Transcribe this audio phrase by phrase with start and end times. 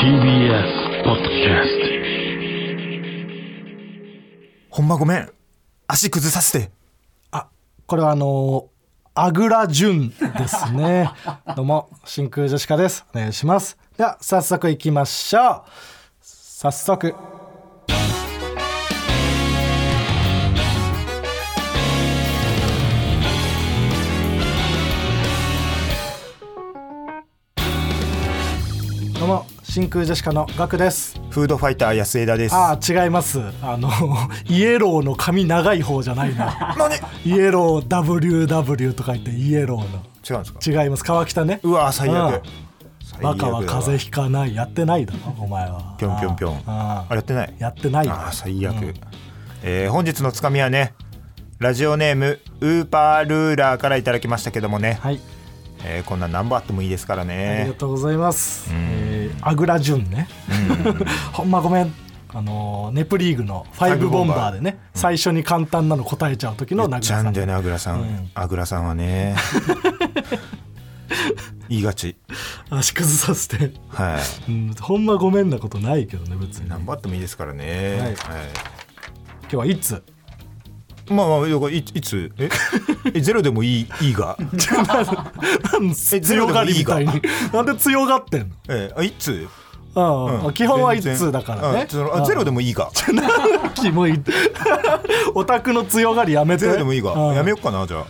[0.00, 1.68] TBS ポッドキャス
[4.70, 5.30] ほんまごめん。
[5.86, 6.70] 足崩させて。
[7.30, 7.48] あ
[7.86, 8.68] これはあの
[9.14, 11.10] あぐら純ですね。
[11.56, 13.04] どうも真空ジェシカです。
[13.14, 13.78] お願いします。
[13.96, 15.70] では早速いきましょう。
[16.20, 17.14] 早速
[29.78, 31.20] 真空ジェシカのガクです。
[31.30, 32.54] フードファイター安枝です。
[32.56, 33.38] ああ違います。
[33.62, 33.88] あの
[34.50, 36.74] イエローの髪長い方じゃないな。
[36.76, 36.96] 何？
[37.24, 39.84] イエロー WW とか言ってイエローの。
[40.28, 40.82] 違うんですか？
[40.82, 41.04] 違います。
[41.04, 41.60] 川北ね。
[41.62, 42.42] うわ最悪。
[43.20, 44.56] うバカは風邪ひかない。
[44.56, 45.94] やってないだろお前は。
[45.96, 46.62] ぴょんぴょんぴょん。
[46.66, 47.54] あやってない？
[47.60, 48.08] やってない。
[48.08, 48.94] あー最悪、
[49.62, 50.92] えー本日のつかみはね
[51.60, 55.20] ラジオネームウーパールーラーからいただきましたけどもね、はい
[55.84, 60.26] えーこんな何本あってもいいですからありがねとうございます、えーあぐら順ね、
[61.32, 61.92] ほんまごめん。
[62.30, 67.30] あのーネプリーグのファイブボンバーでね最初に簡単なの答えちゃう時の名ちゃ倉さん。
[67.30, 68.30] んだよねあぐらさん、うん。
[68.34, 69.34] あぐらさんはね。
[71.70, 72.16] 言いがち。
[72.70, 74.50] 足崩させて、はい。
[74.50, 76.68] うん、ほんまごめんなことないけどね別に。
[76.68, 77.96] 何本あってもいいですからね。
[77.96, 78.00] はい。
[78.02, 78.14] はい。
[79.42, 80.02] 今日はいつ
[81.10, 82.48] まあまあいいいつえ？
[83.14, 84.36] えゼロでもいいいいが？
[86.22, 87.12] 強がりみたいに？
[87.52, 88.46] なんで強がってんの？
[88.68, 89.46] えあいつ、
[89.94, 90.52] うんうん。
[90.52, 91.86] 基本は一全然通だからね。
[91.92, 92.90] うんゼロでもいいが？
[93.74, 94.14] キモい
[95.34, 96.60] オタクの強がりやめて？
[96.66, 97.12] ゼロでもいいが？
[97.12, 98.06] うんやめよっかな じゃあ。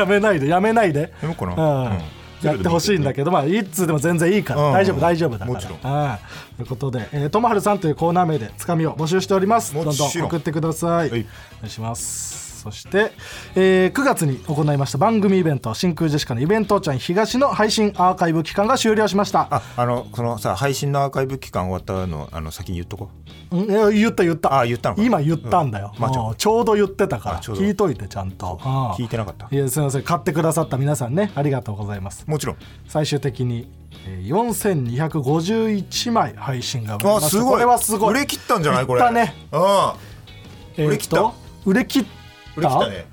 [0.00, 1.00] やめないでやめないで。
[1.00, 1.54] やめよっかな。
[1.54, 1.98] うんうん
[2.42, 5.52] やってほしいんだけどまあ一通でも全然いいから、うん大丈夫大丈夫だから。
[5.52, 5.74] もちろん。
[5.76, 6.18] うん
[6.56, 9.72] ということで、えー、ともはるさんというコーナー名でつかみを募集しております。
[9.74, 11.20] どんどん送ってください、はい。
[11.20, 11.24] お願
[11.64, 13.12] いしますそして、
[13.54, 19.48] えー9月に行いました番組イベント真空ジェシカのイベントちゃん東の配信アーカイブ期間が終了しました。
[19.50, 23.10] ああのそのさ配信のアーカイブ期間終わったのあの先に言っとこ
[23.52, 23.56] う。
[23.56, 24.60] んいや言った言った。
[24.60, 26.00] あ言った今言ったんだよ、うん。
[26.00, 27.40] まあちょうど言ってたから。
[27.40, 28.60] 聞いといてちゃんと。
[28.64, 28.90] うん。
[28.92, 29.48] 聞いてなかった。
[29.50, 30.02] いやすみません。
[30.02, 31.32] 買ってくださった皆さんね。
[31.34, 32.24] ありがとうございます。
[32.26, 32.56] もちろん。
[32.88, 33.68] 最終的に
[34.06, 37.52] えー4251枚配信がまあすごい。
[37.54, 38.14] これはすごい。
[38.14, 39.02] 売れ切ったんじゃないこれ。
[39.02, 41.32] 売れ切った？
[41.66, 42.19] 売れ切った
[42.60, 42.88] 売れ切った？
[42.88, 43.06] ね。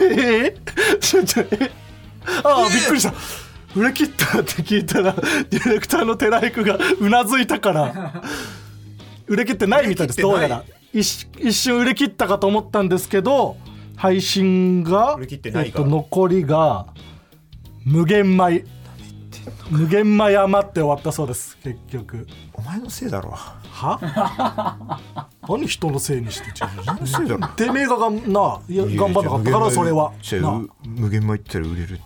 [0.00, 0.56] え？
[0.94, 1.70] ーちょちょえ？
[2.44, 3.14] ああ、びっくりした。
[3.74, 8.22] 売れ切ったって聞いたらディレクターの寺井君がうなずいたから。
[9.26, 10.64] 売れ切ってないみたいですどうやら。
[10.92, 13.56] 一一瞬売れ切ったかと思ったんですけど
[13.96, 15.78] 配信が売れ切ってないか。
[15.78, 16.86] えっと、残りが
[17.84, 18.64] 無限枚
[19.70, 22.26] 無限枚余って終わったそうです結局。
[22.52, 23.30] お前のせいだろ。
[23.30, 25.00] は？
[25.48, 27.48] 何人のせいにしてちゃうののせいだろ。
[27.48, 28.18] てめえががな
[28.68, 30.12] 頑張んなかったからそれは。
[30.84, 31.98] 無限米いったら売れるっ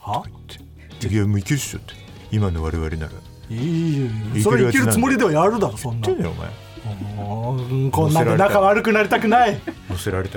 [0.99, 1.95] ていやもういけるっしょって。
[2.31, 3.13] 今の我々なら。
[3.49, 3.55] い
[4.37, 6.09] いそれいけけるやつもりではやるだろそんな。
[7.93, 9.61] こんなんで仲悪くなりたくない。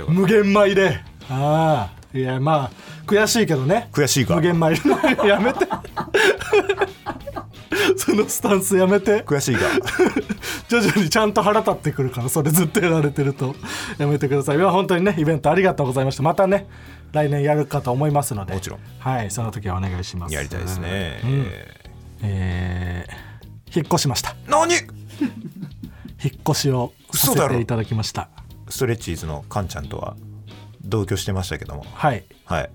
[0.08, 1.00] 無限米で。
[1.30, 2.72] ああいやまあ
[3.06, 3.90] 悔しいけどね。
[3.92, 4.36] 悔しいか。
[4.36, 4.76] 無限米
[5.28, 5.68] やめて。
[7.98, 9.24] そのスタンスやめて。
[9.24, 9.60] 悔しいが
[10.68, 13.56] 徐々にちゃんと腹立ってくるからそれずっとやられてると。
[13.98, 14.58] やめてください。
[14.58, 16.24] いや本当にねイベントありがとうございました。
[16.24, 16.68] またね
[17.12, 18.54] 来年やるかと思いますので。
[18.54, 18.80] もちろん。
[19.00, 20.34] はいその時はお願いします。
[20.34, 21.46] やりたいですね、うん。
[22.22, 23.30] ええー
[23.72, 24.32] 引っ越しました。
[24.48, 24.74] ー何？
[24.74, 24.82] 引っ
[26.50, 28.30] 越しをさせていただきました。
[28.68, 30.16] ストレッチーズのカンちゃんとは
[30.90, 31.86] 同居してましたけども。
[31.94, 32.24] はい。
[32.46, 32.70] はい。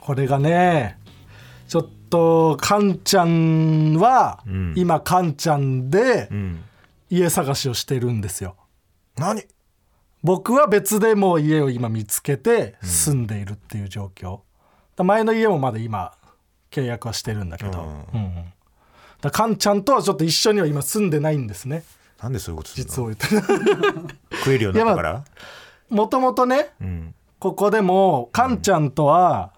[0.00, 0.98] これがね
[1.68, 4.74] ちょっとカンちゃんは、ん。
[4.76, 6.64] 今カンちゃんでうん。
[7.08, 8.56] 家探しをしてるんですよ。
[9.16, 9.44] 何？
[10.24, 14.40] 僕は別でもう家を今見つけて住んでいるっていう状況、
[14.96, 16.12] だ前の家もまだ今
[16.68, 17.80] 契約はしてるんだけど、
[18.12, 18.44] うんうん
[19.20, 21.84] だカンちゃんとはちょっと一緒には今住んでないんですね。
[22.20, 23.26] なんでそういうことする実をの言って
[24.38, 25.24] 食えるようになったから、
[25.90, 29.52] もともとねうんここでもカンちゃんとは、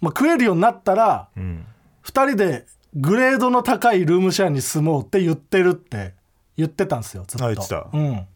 [0.00, 1.66] まあ、食えるようになったらうん
[2.04, 6.14] 2人でグレードの高いルームシェアに住もうって言ってるって
[6.56, 7.44] 言ってたんですよずっと。
[7.46, 7.88] あ言ってた。
[7.92, 8.26] うん、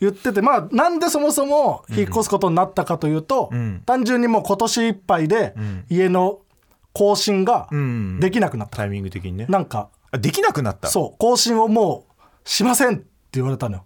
[0.00, 3.82] 言っててまあなんでそもそも引っ越すことになったかというと、ん。
[3.86, 5.54] 単純にもう今年いっぱいで
[5.88, 6.40] 家の
[6.92, 8.20] 更新がうん。
[8.20, 9.46] できなくなった、タイミング的にね。
[9.48, 10.88] なんかあできなくなった。
[10.88, 13.04] そう更新をもうしませんって
[13.34, 13.84] 言われたのよ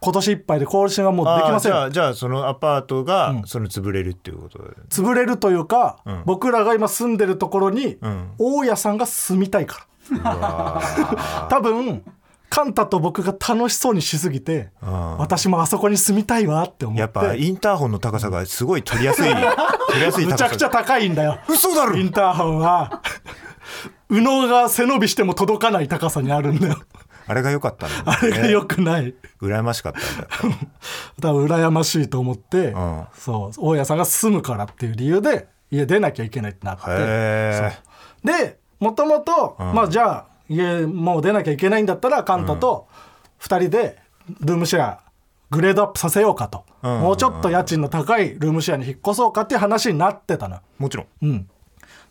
[0.00, 3.42] 今年いっぱいで更新はもうできませんじゃあじゃあそのアパートが、うん。
[3.46, 7.98] その潰れるっていうことだよね潰れるというか、ん僕らが今住んでるところに、ん。
[8.38, 11.46] 大家さんが住みたいから。
[11.50, 12.04] 多分
[12.48, 17.00] カンタと僕が楽しそうにしすぎてー私もあそこに住みたいわって思って。
[17.00, 19.24] やっぱインターホンの高さがすごい取りやすい。
[19.88, 21.38] 取りやすいむちゃくちゃ高いんだよ。
[21.48, 21.96] 嘘だろ！
[21.96, 23.02] インターホンは。
[24.08, 26.76] 宇野が背伸びしても届かない高さにあるんだよ
[27.26, 29.14] あれが良かったんだ、ね、あれが良くない。
[29.40, 30.68] 羨ましかったんだよ。
[31.20, 33.06] 多分羨ましいと思って、ん。
[33.14, 37.72] そう大家さんが住むからっていう理由で家出なきゃいけないってなって
[38.24, 39.74] でもともとん。
[39.74, 42.86] まあじゃあ家もう出なきゃいけないんだったらカンタと
[43.40, 43.98] 2人で
[44.40, 45.00] ルームシェア
[45.50, 47.00] グレードアップさせようかと、うん。
[47.00, 50.58] もうちょっと家賃の高いルームシェアに引っ越そうかっていう話になってたの。
[50.78, 51.06] もちろん。
[51.22, 51.48] うん、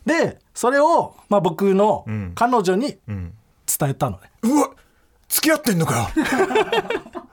[0.04, 2.32] でそれを、まあ、僕のん。
[2.34, 3.32] 彼女にうん。
[3.66, 4.30] 伝えたのね。
[4.42, 4.70] うわ
[5.28, 6.08] 付き合ってんのかよ。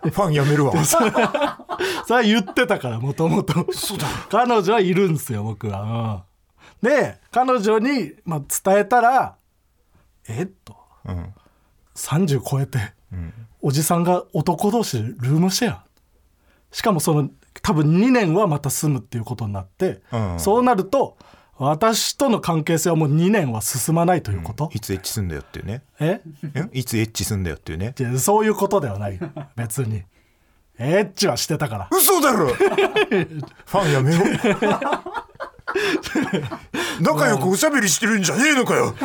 [0.04, 0.84] ファンやめるわ。
[0.84, 3.66] それは言ってたからもともと。
[4.30, 6.25] 彼女はいるんですよ僕は、
[6.81, 6.90] うん。
[6.90, 9.36] で彼女に、まあ、伝えたら
[10.28, 10.75] 「えっ?」と
[11.06, 11.34] うん。
[11.95, 12.80] 30超えて、
[13.16, 13.34] ん。
[13.62, 15.84] おじさんが男同士でルームシェア。
[16.72, 17.30] しかもその
[17.62, 20.40] 多分2年はまた住むっていうことになって、うん。
[20.40, 21.18] そうなると
[21.58, 25.84] 私との関係性はもう2年は進まないということ、いつエッチすんだよっていうね。
[26.00, 26.20] え？
[26.56, 26.68] え？
[26.74, 27.94] いつエッチすんだよっていうね。
[28.18, 29.20] そういうことではない。
[29.56, 30.04] 別に。
[30.80, 31.90] エッチはしてたから。
[31.92, 32.48] 嘘だろ！
[32.56, 34.24] ファンやめよう。
[37.04, 38.96] 仲良くおしゃべりしてるんじゃねえのかよ。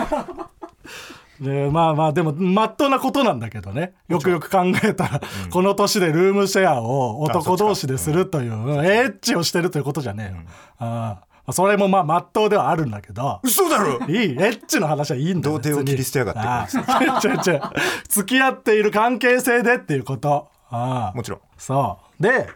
[1.40, 3.92] でまあまあでもまっとうなことなんだけどね。
[4.08, 8.84] よくよく考えたら、この年でルームシェアを男同士でするという、うん。
[8.84, 10.42] エッチをしてるということじゃねえよ、
[10.78, 13.40] ああそれもまあまっとうではあるんだけど。
[13.42, 14.06] 嘘だろ！
[14.06, 17.62] いいエッチの話はいいんだよ童貞を切り捨てやがって違う違う。
[18.08, 20.48] 付き合っている関係性でっていうこと。
[20.70, 21.16] ああ。
[21.16, 21.40] もちろん。
[21.56, 22.22] そう。
[22.22, 22.48] で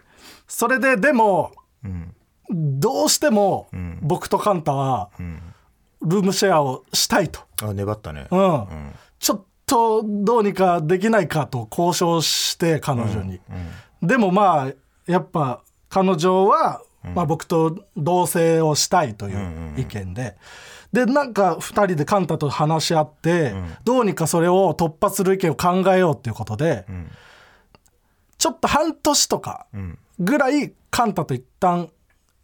[0.47, 1.53] それででも
[1.85, 2.15] うん。
[2.51, 3.99] どうしてもん。
[4.03, 5.41] 僕とカンタはうん。
[6.03, 8.27] ルームシェアをしたいと、あ粘ったね。
[8.31, 8.55] うん。
[8.55, 8.93] うん。
[9.21, 13.41] ちょっとどうにかできないかと交渉して彼女に、
[14.03, 14.73] でもまあ
[15.07, 20.37] やっぱ彼女は、まあ、僕と同棲をしたいという意見で、
[20.93, 23.55] でなんか2人でカンタと話し合って、
[23.85, 27.11] どうにかそれを突破する意見を考えようっていうことで、ん。
[28.39, 29.99] ちょっと半年とかん。
[30.19, 31.91] ぐらいカンタと一旦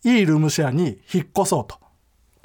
[0.05, 1.79] いいルームシェアに引っ越そうと。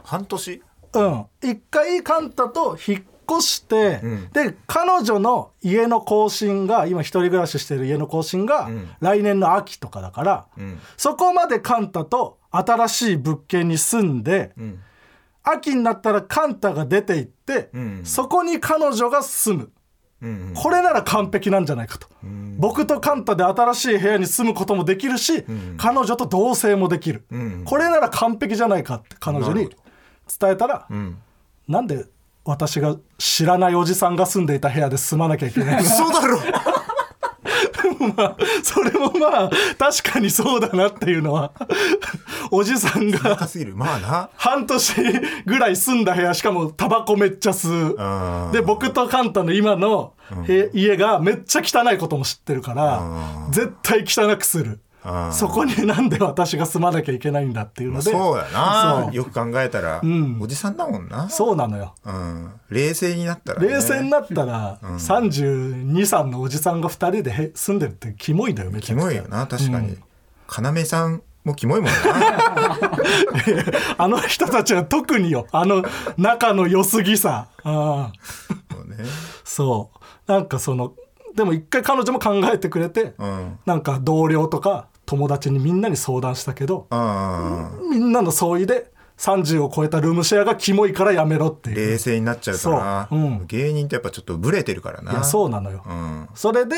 [0.04, 0.62] 半年？
[0.96, 4.30] うん、一回カンタと引っ越して、ん。
[4.34, 8.96] で彼女の家の更新が今一人暮らししてる家の更新がん。
[9.00, 10.80] 来年の秋とかだから、ん。
[10.98, 14.80] そこまでカンタと新しい物件に住んで、ん。
[15.44, 18.06] 秋になったらカンタが出て行って、ん。
[18.06, 19.64] そこに彼女が住む。
[20.22, 22.08] うんこれなら完璧なんじゃないかと、
[22.58, 25.44] 僕とカンタで新しい部屋に住むこともできるし、
[25.78, 27.66] 彼女と同棲もできる、ん。
[27.66, 29.70] これなら完璧じゃないかって彼女に
[30.40, 31.18] 伝えたら、うん。
[31.68, 32.06] なんで
[32.46, 35.76] 私が知らないおじさんが住んでいた部屋で住まなきゃいけない。
[35.76, 36.40] の嘘だろ。
[38.18, 41.54] まあそれもまあ確かにそうだなっていうのは
[42.52, 43.76] おじさんが高すぎる。
[43.76, 44.30] まあな。
[44.36, 44.94] 半年
[45.46, 47.96] ぐらい住んだ部屋しかもタバコめっちゃ吸う。
[47.98, 48.52] うん。
[48.52, 50.14] で僕とカンタの今の
[50.48, 53.52] へ家がめっちゃ汚いことも知ってるからうん。
[53.52, 54.66] 絶対汚くする。
[54.66, 54.80] うん
[55.32, 59.10] そこになんで私が住まなきゃいけないんだっていうのでそうやな。
[59.12, 60.40] よく考えたら、ん。
[60.42, 61.30] おじさんだもんな。
[61.30, 61.94] そうなのよ。
[62.06, 69.06] うん、冷静になったら、ね、冷静になったら323のおじさんが2人でへ住んでるってキモいんだよめちキゃくちゃ。
[69.06, 69.98] モいよな確かに、
[70.48, 72.00] 要さんもキモいもんな。
[73.98, 75.48] あの人たちは特によ。
[75.52, 75.84] あの
[76.18, 77.48] 仲の良すぎさ。
[77.64, 78.14] ああ。
[78.72, 78.98] そうね。
[79.44, 79.92] そ
[80.28, 80.32] う。
[80.32, 80.94] なんかその
[81.36, 83.60] でも一回彼女も考えてくれて、うん。
[83.66, 86.88] なんか同僚とか友達にみんなに相談したけど
[87.90, 91.76] みんなの相違で30を超えたルームシェアがキモいからやめろっていう。
[91.76, 93.20] 冷静になっちゃうとな、そう。
[93.20, 93.46] うん。
[93.46, 95.12] 芸人ってやっぱちょっとブレてるからな。
[95.12, 96.28] いやそうなのよ、うん。
[96.34, 96.76] それで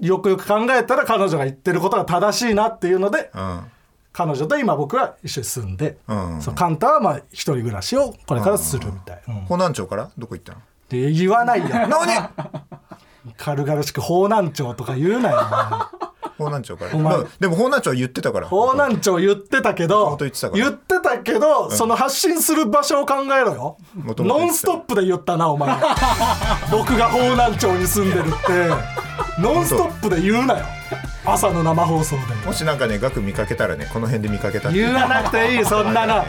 [0.00, 3.60] よくよく考えたら彼女が言ってることが正しいなっていうのでうん。
[4.12, 6.40] 彼女と今僕は一緒に住んで、うん。
[6.40, 9.34] そうカンタはまあ一人暮らしをこれからするみたい、うん。
[9.46, 10.10] 方南町から？
[10.16, 10.60] どこ行ったの？
[10.88, 11.68] で言わないよ。
[11.68, 12.28] 何？
[13.36, 15.40] 軽々しく方南町とか言うなよ
[16.38, 18.48] 方南町から、まあでも方南町は言ってたから。
[18.48, 20.64] 方南町言ってたけど言ってたから。
[20.64, 23.76] 言ってたけど、その発信する場所を考えろよ。
[23.96, 25.74] ノンストップで言ったなお前。
[26.70, 29.40] 僕が方南町に住んでるって。
[29.40, 30.66] ノンストップで言うなよ。
[31.24, 32.22] 朝の生放送で。
[32.46, 34.78] もしなんかね額見かけたらねこの辺で見かけたって。
[34.78, 36.24] 言わなくていいそんなの。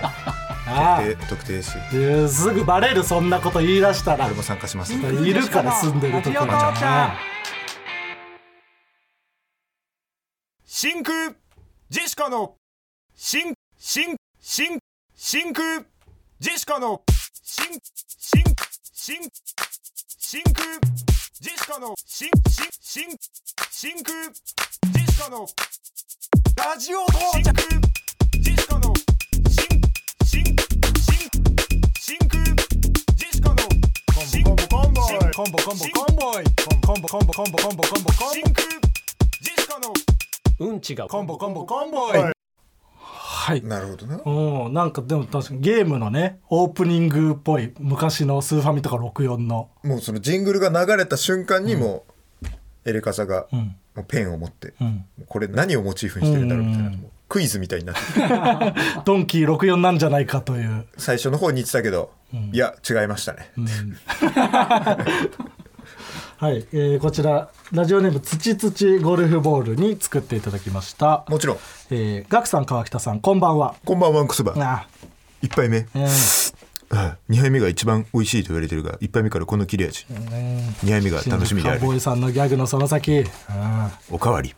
[0.66, 4.26] 特定特定すぐバレるそんなこと言い出したら。
[4.26, 4.94] 俺も参加します。
[4.94, 7.34] いるから住んでるところじゃん
[10.76, 11.36] 真空
[11.92, 12.56] ジェシカの
[13.14, 14.80] 真真真
[15.16, 15.86] 真空
[16.40, 17.04] ジェシカの
[17.44, 17.80] 真
[18.18, 18.44] 真
[18.92, 19.22] 真
[20.18, 20.66] 真空
[21.40, 23.08] ジェシカの真真真
[23.70, 25.46] 真空ジェシカの
[26.58, 27.54] ラジオ到着
[28.40, 28.94] ジェシカの
[29.52, 29.70] 真
[30.26, 30.58] 真真
[32.02, 32.44] 真空
[33.14, 33.58] ジェシカの
[34.26, 36.42] 真コンボコンボコンボ。
[36.42, 36.44] イ
[36.84, 38.68] コンボコンボコンボコンボコンボコン真空
[39.40, 39.94] ジェシカの
[40.68, 41.08] うんちが。
[41.08, 42.34] コンボコンボコンボイ。
[42.98, 43.62] はい。
[43.62, 44.18] なるほどね。
[44.26, 44.74] うん。
[44.74, 49.70] なんかでも確かにゲームのねオープニングっぽい昔のスーファミとか64の。
[49.84, 52.06] もうそのジングルが流れた瞬間にも
[52.44, 52.48] う
[52.86, 53.76] エレカサがん。
[53.96, 55.06] もうペンを持ってん。
[55.28, 58.14] これ何をモチーフにしてるんだろうみたいなもうクイズみたいになって。
[58.14, 58.22] て
[59.06, 60.86] ドンキー64なんじゃないかという。
[60.98, 62.12] 最初の方に言ってたけど
[62.52, 63.52] いや違いましたね
[66.38, 71.26] はい、えーこちらラジオネームつちつちゴルフボールに作っていただきました。
[71.30, 71.58] もちろん。
[71.90, 73.76] えー、ガクさん川北さんこんばんは。
[73.86, 74.88] こんばんはクスバあ
[75.42, 75.80] 一杯目。
[75.80, 76.04] うん。
[76.04, 80.06] 2杯目が一番美味しいと言われてるが1杯目からこの切れ味。
[80.10, 81.80] 2杯目が楽しみである。
[81.80, 83.26] ボーイさんのギャグのその先、うん
[84.12, 84.54] おかわり。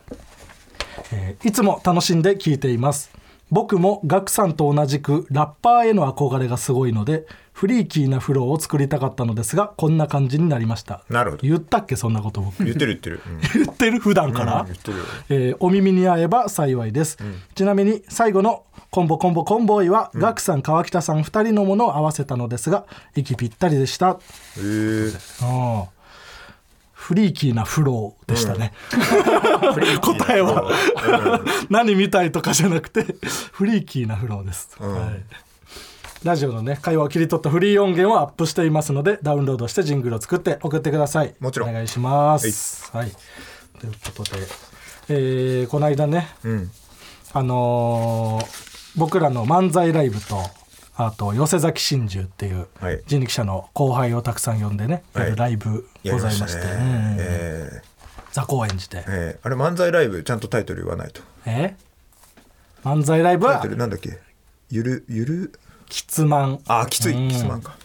[1.11, 3.11] えーいつも楽しんで聞いています。
[3.51, 11.05] 僕もガクさんと同じくラッパーへの憧れがすごいのでフリーキーなフローを作りたかったのですがこんな感じになりました。
[11.09, 11.47] なるほど。
[11.47, 13.39] 言ったっけそんなこと僕言ってる言ってる、うん。
[13.63, 15.03] 言ってる普段から、言ってるよ。
[15.29, 17.17] えーお耳に合えば幸いです、
[17.55, 22.83] ちなみに最後のコンボコンボコンボイは、ガクさん川北さん2人のものを合わせたのですが
[23.15, 24.09] 息ぴったりでした。
[24.09, 24.15] へ
[24.57, 25.83] えうん。
[26.91, 28.73] フリーキーなフローでしたね、
[30.01, 30.71] 答えは、
[31.69, 33.05] 何見たいとかじゃなくて
[33.53, 35.44] フリーキーなフローです、はい
[36.25, 41.35] ラジオのね会話を切り取ったフリー音源をアップしていますのでダウンロードしてジングルを作って送ってください。
[41.39, 41.69] もちろん。
[41.69, 42.89] お願いします。
[42.91, 43.11] はい、
[43.79, 44.31] ということで、
[45.09, 46.71] えーこの間ねうん。
[47.31, 50.41] あのー僕らの漫才ライブと
[50.95, 53.03] あと寄せ崎真珠っていうはい。
[53.05, 55.35] 人力車の後輩をたくさん呼んでね、はい。
[55.35, 57.17] ライブございまして、ね。
[57.19, 57.81] え
[58.31, 59.45] 座高円寺でー、えー。
[59.45, 61.21] あれ漫才ライブちゃんとタイトル言わないと。
[61.45, 61.75] え？
[62.83, 63.53] 漫才ライブは？
[63.53, 64.17] タイトルなんだっけ？
[64.71, 65.59] ゆるゆる？
[65.89, 67.27] きつまんあきつい。
[67.29, 67.75] きつまんか。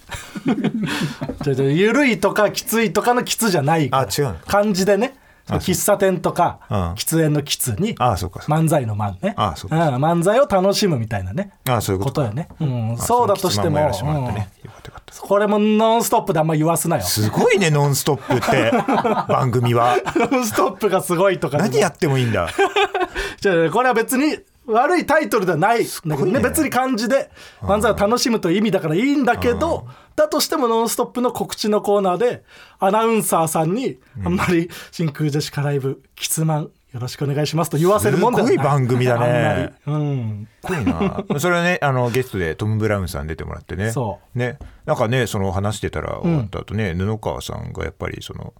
[1.44, 5.16] ちょちょゆるいとかきついとかのきつじゃないあ違うの漢字でね。
[5.58, 6.92] 喫茶店とかうん。
[6.92, 8.62] 喫煙の喫にあそうかそうか。
[8.62, 9.34] 漫才の漫ね。
[9.36, 11.52] あそうかん漫才を楽しむみたいなね。
[11.68, 13.82] あそういうここととよね、うん、あそうだとしてもね。
[13.82, 15.20] よかったよかった。
[15.20, 17.02] これもノンストップであんま言わすなよ。
[17.02, 18.70] すごいね「ノンストップ!」って。
[19.32, 19.96] 番組は。
[20.14, 22.48] ノンストップがすごいとか何やってもいいんだ。
[23.40, 24.38] じゃあこれは別に
[24.70, 25.82] 悪いタイトルではない。
[25.82, 26.32] んだけどね。
[26.32, 29.86] ね別に漢字で漫才を楽しむという意味だからいいんだけど
[30.16, 32.44] だとしても「ノンストップ!」の告知のコーナーで
[32.78, 39.72] アナウンサーさんにあんまり「真空ジェシカライブキツマンよろしくお願いします」と言わせるもんだよすごい番組だね。
[39.86, 40.48] うん。
[40.64, 41.24] すごいな。
[41.38, 43.92] それはねあのゲストでトム・ブラウンさん出てもらってね。
[43.92, 44.38] そう。
[44.38, 44.58] ね。
[44.86, 48.54] なんかねその話してたら終わった後ね、布川さんがやっぱりその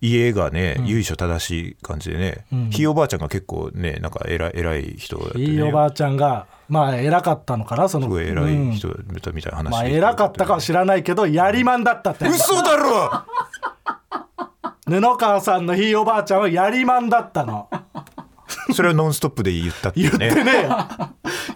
[0.00, 5.44] 家がね、由緒正しい感じでね、ひいおばあちゃんが結構ねなんか偉い偉い人だってね。
[5.44, 8.06] いいおばあちゃんがまあ偉かったのかなその。
[8.06, 8.72] すごい偉うん。
[8.72, 13.24] い人だったみたいな話、まあ偉かったかは知らないけどやりまんだったって嘘だろ
[14.90, 17.68] 布川さんのひいおばあちゃんはやりまんだったの。
[18.74, 20.68] それは「ノンストップ!」で言ったって言ってね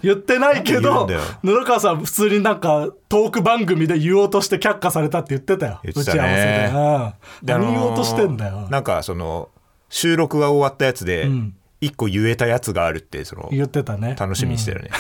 [0.01, 1.09] 言ってないけど
[1.43, 5.81] 布川さん普通になんかトーク番組で言おうとして却下されたって言ってたよ。
[5.83, 6.15] 言ってたね。
[6.15, 8.69] 打ち合わせで、うん、何言おうとしてんだよ。
[8.71, 9.49] なんかその
[9.89, 11.55] 収録が終わったやつでん。
[11.81, 14.17] 一個言えたやつがあるってその言ってたね。
[14.19, 14.91] 楽しみにしてるね、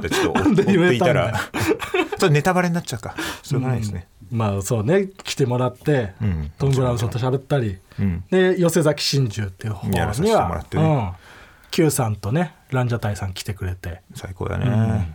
[0.00, 3.14] でちょっと追っていたら ちょっとネタバレになっちゃうか。
[3.42, 8.24] しょうがないですね、まあそうね来てもらって、んトム・ブラウンさんと喋ったり、ん。
[8.30, 11.10] で寄せ崎真珠っていう方にやらさせてもらはってねうん。
[11.70, 14.00] Q さんとねランジャタイさん来てくれて。
[14.14, 15.14] 最高だね、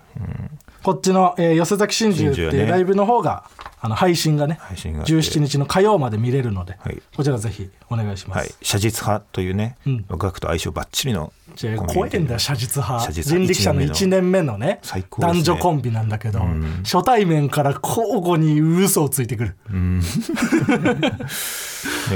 [0.87, 3.43] こっちの、えー、寄せ崎真珠っていうライブの方が、
[3.81, 5.11] あの配信がね配信があって。
[5.11, 7.01] 17日の火曜まで見れるので、はい。
[7.13, 10.05] こちらぜひお願いします、はい、写実派というね、うん。
[10.07, 11.33] 学と相性ばっちりの
[11.87, 13.11] 怖いんだよ写実派。
[13.11, 14.57] 人力車の1年目の。
[14.57, 14.79] ねね。
[15.19, 16.39] 男女コンビなんだけど、
[16.85, 19.99] 初対面から交互に嘘をついてくる、ね、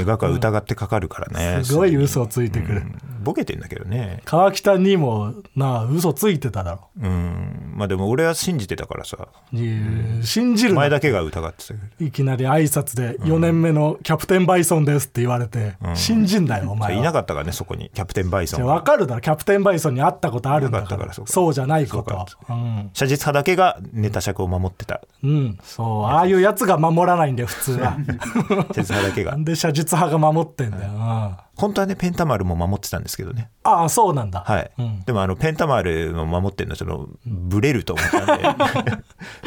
[0.02, 1.62] 学は疑ってかかるからね。
[1.62, 4.20] すごい嘘をついてくる、うんボケてんだけどね。
[4.24, 6.88] 川北にもなあ嘘ついてただろ。
[7.00, 7.72] うん。
[7.76, 9.28] まあでも俺は信じてたからさ。
[9.52, 10.80] いや信じるな。
[10.80, 12.06] 前だけが疑ってたけど。
[12.06, 17.90] いきなり挨拶で4年目のキャプテンバイソンですって言われて、信じんだよお前いなはかったからねそこに。
[17.94, 18.64] キャプテンバイソン。
[18.64, 19.20] はあ分かるだろ。
[19.20, 21.32] キャプテンバイソンに会ったことあるんだかなかったかららそうか。
[21.32, 22.26] そうじゃないこと。
[22.28, 22.54] そうか。
[22.54, 25.00] うん、写実派だけがネタ尺を守ってた。
[25.22, 26.04] うん、そう。
[26.04, 27.96] ああいうやつが守らないんだよ普通は。
[28.74, 29.32] 写実派だけが。
[29.32, 33.50] なんで写実派が守ってんだよ、うん本当はねペンタマルも守ってたんですけどね。
[33.62, 35.00] ああそうなんだ、はい、うん。
[35.04, 38.92] でもあのペンタマルの守ってるのはちょっとブレると思ったんで。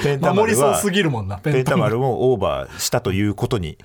[0.04, 1.94] ペンタマ守りそうルはすぎるもんなペンタマル。
[1.94, 3.78] ルもオーバーしたということに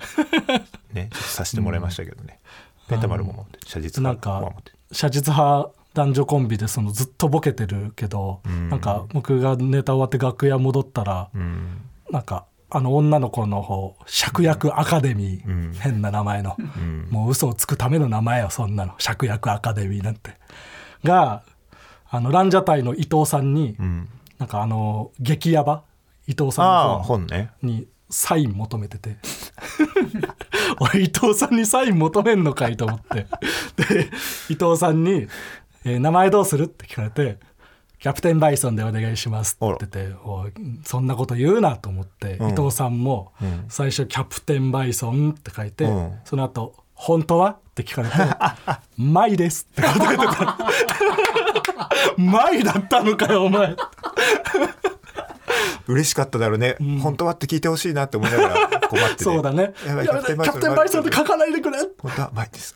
[0.93, 2.39] ね させてもらいましたけどね、
[2.87, 4.71] ペンタマルも守ってる写実なんか派も守って。
[4.71, 11.81] る写実派男女コンビでそのずっとボケてるけど、なんか僕がネタ終わって楽屋戻ったら、うん。
[12.11, 16.55] なんかあの女の子の方芍薬アカデミー、変な名前の、
[17.09, 18.93] もう嘘をつくための名前よそんなの。
[18.97, 20.37] 芍薬アカデミーなんて。
[21.03, 21.43] が
[22.09, 23.75] あのランジャタイの伊藤さんに、
[24.39, 25.83] なんかあの激ヤバ
[26.27, 26.65] 伊藤さん
[26.99, 27.27] の本
[27.61, 29.17] にサイン求めてて。
[30.79, 33.27] 俺伊藤さんにサイン求めんのかいと思って。
[33.75, 34.09] で
[34.49, 35.27] 伊藤さんに、
[35.83, 37.37] えー名前どうする?」って聞かれて
[38.01, 40.15] 「キャプテンバイソンでお願いします」って言って
[40.83, 43.31] そんなこと言うなと思って、伊藤さんも
[43.69, 46.13] 最初「キャプテンバイソン」って書いて、うん。
[46.25, 48.15] その後本当は?」って聞かれて
[48.97, 50.57] 「マイです」って答えてた
[52.17, 53.75] 「マイだったのかよお前」
[55.87, 59.23] 嬉しかっただろうね、本当はって聞いてほしいなって思いながら困ってて。
[59.25, 59.73] そうだね。
[59.83, 60.33] キャプテ
[60.69, 61.77] ンバイソンって書かないでくれ。
[62.01, 62.73] 本当は前です。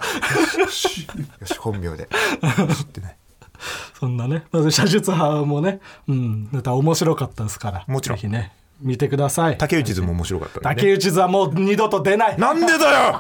[0.60, 1.08] よし
[1.40, 2.10] よし本名で。
[2.76, 3.18] 知ってない
[4.00, 8.18] そんなね、まず写術派もね、うん、ネタ面白かったですから、もちろん。
[8.18, 9.58] ぜひね、見てください。
[9.58, 10.76] 竹内図も面白かったね。
[10.76, 12.38] 竹内図はもう二度と出ない。
[12.40, 13.20] なんでだよ！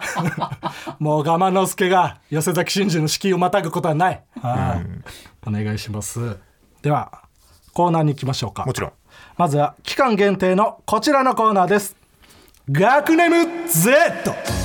[0.99, 4.21] もう我慢之助が寄せ崎真珠の敷居をまたぐことはない。
[4.41, 6.37] はいお願いします。
[6.81, 7.21] では、
[7.73, 8.65] コーナーに行きましょうか。
[8.65, 8.91] もちろん。
[9.37, 11.95] まずは期間限定のこちらのコーナーです。
[12.71, 14.64] 学ネム Z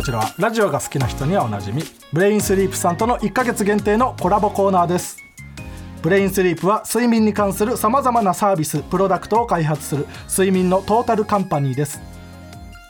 [0.00, 1.82] こちらはラジオが好きな人にはおなじみ
[2.14, 5.18] ブレインスリープさんとの1ヶ月限定のコラボコーナーです。
[6.00, 12.00] ブレインスリープは睡眠に関するさまざまなサービスプロダクトを開発する睡眠のトータルカンパニーです、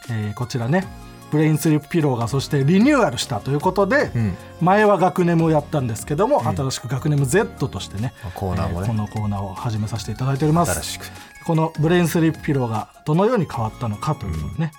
[0.08, 0.86] えーこちらね
[1.32, 4.12] ブレインスリープピローがそしてリニューアルしたということで、
[4.60, 8.86] 前は学ネムをやったんですけども、新しく学ネム Z としてねコーナーもね。
[8.86, 10.74] このコーナーを始めさせていただいております。
[10.74, 11.06] 新しく。
[11.44, 14.72] このブレインスリープピローがどのように変わったのかというのをね、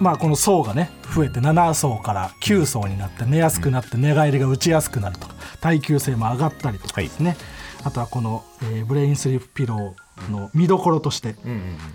[0.00, 7.36] まあこの層がね増えて7層から9層になって寝やすくなって寝返りが打ちやすくなるとか耐久性も上がったりとかですね、
[7.84, 11.36] あとはこの、えーブレインスリープピローの見どころとして、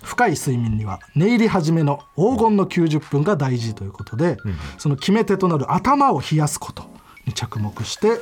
[0.03, 4.37] 深い睡眠には寝入り始めの黄金の90分が大事ということで、
[4.77, 6.85] その決め手となる頭を冷やすこと
[7.25, 8.21] に着目して、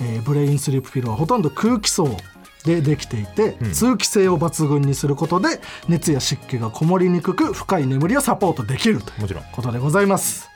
[0.00, 2.16] えーブレインスリープピローはほとんど空気層
[2.64, 9.44] でできていて、通気性を抜群にすることで熱や湿気がこもりにくく深い眠りをサポートできるというもちろん。
[9.52, 10.48] ことでございます。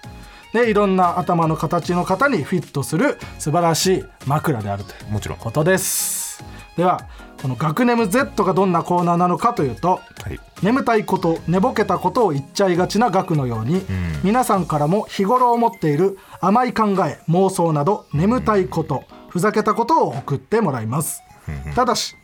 [0.52, 5.38] でいろんな頭の形の方にフィットする素晴らしい枕であるというもちろん。
[5.38, 6.44] ことです。
[6.76, 7.00] では
[7.40, 10.38] この「学ネム Z」がどんなコーナーなのかというと、はい。
[10.62, 13.84] 眠たいこと寝ぼけたことを言っちゃいがちな学のように、
[14.22, 21.20] 皆さんからも日頃思っている甘い考え妄想など眠たいこと、ふざけたことを送ってもらいます、
[21.74, 22.16] ただし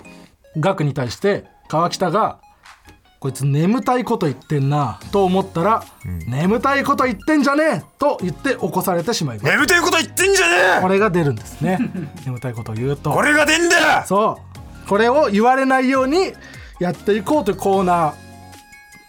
[0.58, 2.38] 学に対して川北が
[3.20, 5.82] 「こいつ眠たいこと言ってんな」と思ったら
[6.26, 9.50] 「眠たいこと言ってんじゃねえ!」と言って起こされてしまいます。
[9.50, 10.82] 眠たいこと言ってんじゃねえ！
[10.82, 11.78] これが出るんですね。
[12.24, 13.10] 眠たいことを言うと。
[13.12, 14.02] これが出んだよ！
[14.06, 14.38] そ
[14.84, 14.88] う。
[14.88, 16.32] これを言われないように
[16.80, 18.10] やっていこうというコーナ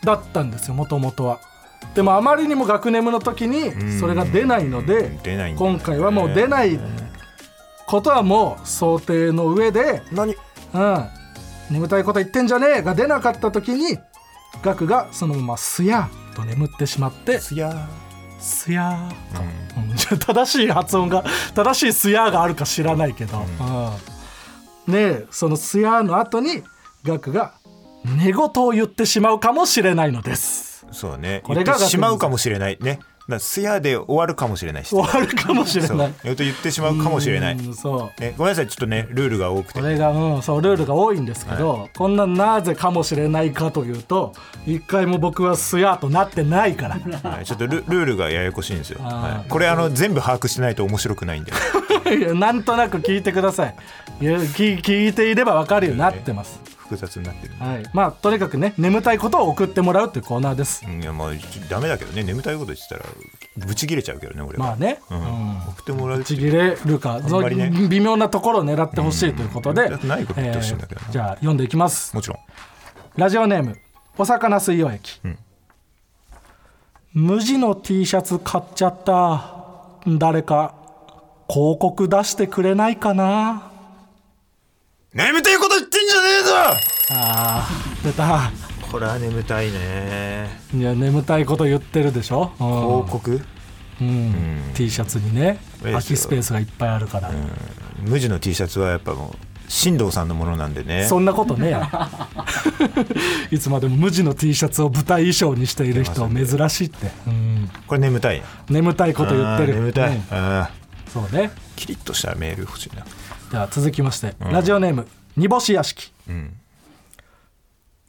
[0.04, 1.40] ーだったんですよもともとは。
[1.96, 5.18] でもあまりにも学ネムの時にそれが出ないので
[5.56, 6.78] 今回はもう出ない
[7.90, 10.36] ことはもう想定の上で何？
[10.74, 11.06] うん。
[11.72, 13.98] 眠たいこと言ってんじゃねえが出なかった時に
[14.62, 17.88] ガクがそのまますやーと眠ってしまってすや
[18.40, 19.42] すやーと、
[19.82, 19.96] うん。
[19.96, 21.24] じゃあ正しい発音が
[21.56, 24.94] 正しいすやーがあるか知らないけど、うん。
[24.94, 26.64] ねえそのすやーの後に
[27.04, 27.54] ガクが
[28.06, 30.86] 寝言を言ってしまうかもしれないのです。
[30.92, 31.42] そうね。
[31.44, 34.90] これが言ってしまうかもしれないねだすやで終わるかもしれないし。
[34.90, 36.14] 終わるかもしれない。
[36.24, 36.36] 言う。
[36.36, 38.22] と言ってしまうかもしれない、うんそう。
[38.22, 39.80] ね、ごめんなさいちょっとねルールが多くて。
[39.80, 44.34] これが、うん、そうルールが多いんですけど、こんななぜかもしれないかというと
[44.66, 46.96] 一回も僕はすやーとなってないから。
[47.30, 51.52] はい、ちょっとルルールがややこしいんですよ、はい、これあの全部把握してないと面白くないんで。
[52.34, 53.76] なんとなく聞いてください。
[54.22, 56.60] いや聞聞いていれば分かるようになってます、
[56.90, 60.84] 複雑になってる、はい、まあとにかくね眠たいことを送ってもらうというコーナーです。
[60.88, 61.32] うんいやまあ
[61.70, 63.06] ダメだけどね眠たいこと言ってたら
[63.58, 65.18] ブチ切れちゃうけどね俺は、まあね、うん。
[65.18, 65.58] うん。
[65.70, 67.88] 送ってもらうちぎれるか、ね。
[67.90, 70.08] 微妙なところを狙ってほしいということで、うん。
[70.08, 71.12] ないこと言ってほしいんだけどな。
[71.12, 72.16] じゃあ読んでいきます。
[72.16, 72.38] もちろん。
[73.18, 73.78] ラジオネーム
[74.18, 75.38] お魚水溶液、ん。
[77.14, 79.56] 無地の T シャツ買っちゃった
[80.08, 80.76] 誰か
[81.50, 83.72] 広告出してくれないかな。
[85.14, 85.99] 眠たいこと言って
[87.12, 88.52] あー出た。
[88.92, 90.50] これは眠たいね。
[90.74, 92.68] いや眠たいこと言ってるでしょ、うん。
[93.08, 93.42] 広告
[94.02, 94.62] うん。
[94.74, 95.60] T シャツにね。
[95.84, 97.32] 空きスペースがいっぱいあるから、
[98.02, 101.06] 無地の T シャツはやっぱもう進藤さんのものなんでね。
[101.06, 101.80] そんなことね
[103.52, 108.42] いつまでも無地の T シャツを舞台衣装にしている人は珍しいって、うん、これ眠たい。
[108.70, 109.76] 眠たいこと言ってる。
[109.76, 110.24] 眠たい、うん。
[110.32, 110.70] あ
[111.12, 111.44] そうね。
[111.44, 113.06] ーキリッとしたメール欲しいな。
[113.52, 116.54] では続きまして、ラジオネーム煮干し屋敷、ん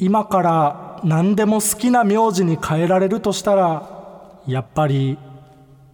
[0.02, 3.86] 今から何でも好きな名字に変えられるとしたら
[4.46, 5.18] やっぱり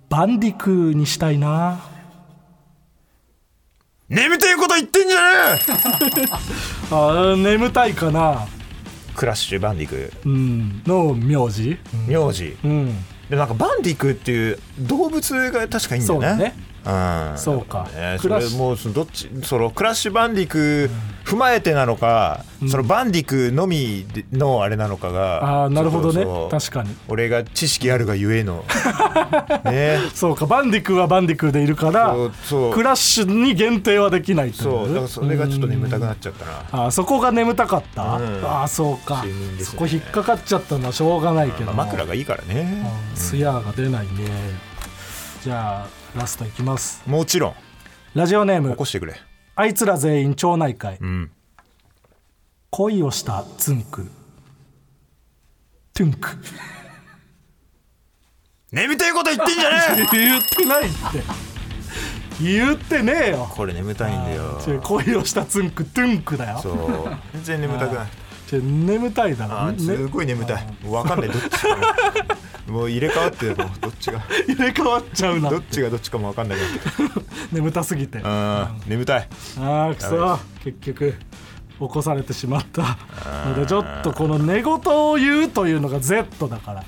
[0.08, 1.80] バンディクーにしたいな。
[4.08, 5.18] 眠てえこと言ってんじゃ
[5.56, 5.60] ね
[6.92, 8.46] あー眠たいかな。
[8.48, 10.82] えクラッシュバンディクうん。
[10.86, 11.76] の名字。
[12.06, 12.56] 名字。
[12.64, 12.86] うん。
[13.28, 16.28] でもなんかバンディクっていう動物が確かいいんだよね。
[16.28, 16.54] そうだね
[16.86, 17.38] うん。
[17.38, 17.88] そうか。
[17.94, 20.90] ね、それもうどっちそのクラッシュバンディク
[21.24, 26.24] 踏まえてなのか、そのバンディクのみのあれなのかがああなるほどね。
[26.50, 26.94] 確かに。
[27.08, 28.64] 俺が知識あるがゆえの。
[29.66, 29.98] ね。
[30.14, 32.72] そうかバンディクーはバンディクーでいるからそうそう。
[32.72, 34.62] クラッシュに限定はできないという。
[34.62, 36.84] そうだからそれがちょっと眠たくなっちゃったな。
[36.84, 38.44] あーそこが眠たかった、うん。
[38.44, 44.10] ああそうか、睡眠ですそこ引っかかっちゃったのはしょうがないけど、まあ枕がいいからね、ツヤが出ないね
[45.46, 47.08] じゃあラストいきます。
[47.08, 47.54] もちろん。
[48.14, 48.70] ラジオネーム。
[48.70, 49.14] 起こしてくれ。
[49.54, 50.98] あいつら全員町内会。
[51.00, 51.30] うん。
[52.70, 54.08] 恋をしたツンク
[55.94, 56.30] トゥンク
[58.72, 60.96] 眠たいこと言ってんじゃねえ 言ってないって。
[62.42, 63.48] 言ってねえよ。
[63.48, 64.60] これ眠たいんだよ。
[64.82, 66.58] 恋をしたツンクトゥンクだよ。
[66.60, 67.16] そう。
[67.34, 68.08] 全然眠たくない。
[68.52, 70.66] 眠たいだろ、ねすごい眠たい。
[70.82, 71.28] 分かんない。
[71.30, 71.94] どっちかが
[72.68, 74.20] もう入れ替わってもうどっちが？
[74.48, 76.58] 入れ替わっちゃうなどっちがどっちかも分かんない
[77.52, 78.20] 眠たすぎて。
[78.24, 78.90] あうん。
[78.90, 79.28] 眠たい。
[79.60, 80.38] あくそ。
[80.64, 81.14] 結局
[81.78, 82.98] 起こされてしまった。
[83.46, 86.80] のでちょっとこの寝言を言うというのが Z だから。
[86.80, 86.86] うん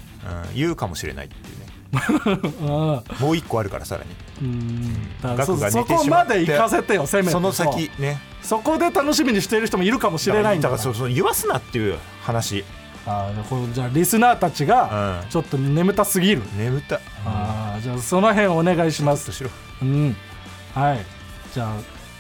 [0.55, 1.69] 言うかもしれないっていうね。
[2.69, 4.11] ああもう一個あるからさらに。
[4.43, 5.47] うん。
[5.47, 8.21] そそこまで行かせてよせめてその先ね。
[8.43, 10.79] そこで楽しみにしている人もいるかもしれないんだから。
[10.79, 12.65] だからそうそう言わすなっていう話
[13.09, 15.31] ああこのじゃあリスナーたちがうん。
[15.31, 16.97] ちょっと眠たすぎる、眠た。
[16.97, 19.33] いああじゃあその辺お願いします。
[19.83, 20.15] うん。
[20.75, 20.99] はい。
[21.55, 21.73] じゃあ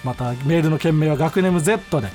[0.02, 2.08] またメールの件名は学ネム Z で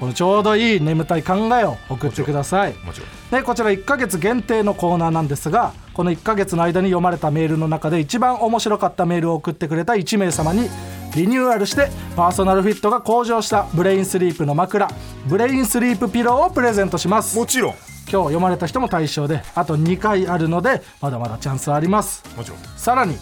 [0.00, 2.74] このちょうどいい眠たい考えを送ってください。
[2.84, 3.08] もちろん。
[3.30, 10.68] でこちら1ヶ月限定のコーナーなんですがこの1ヶ月の間に読まれたメールの中で一番面白かったメールを送ってくれた1名様に
[11.14, 14.88] リニューアルしてパーソナルフィットが向上したブレインスリープの枕
[15.26, 17.38] ブレインスリープピローをプレゼントします。
[17.38, 17.74] もちろん
[18.10, 22.22] 今日読まれた人も対象であと2回あるのでまだまだチャンスはあります。
[22.36, 22.58] もちろん。
[22.76, 23.16] さらに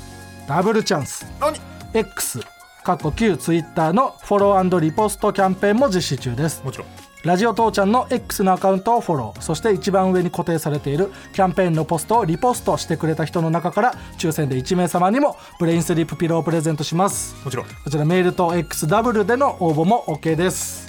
[0.46, 1.26] ダブルチャンス。
[1.40, 1.58] 何
[1.94, 2.40] ？X
[2.84, 6.62] 過去旧 Twitter のフォローリポストキャンペーンも実施中です。
[6.62, 6.88] もちろん。
[7.24, 9.40] ラジオ父ちゃんの X のアカウントをフォロー。
[9.40, 17.34] そして一番上に固定されているキャンペーンのポストをリポストしてくれた人の中から抽選で1名様にもブレインスリープピローをプレゼントします。
[17.42, 17.66] もちろん。
[17.66, 20.83] こちらメールと X ダブルでの応募も OK です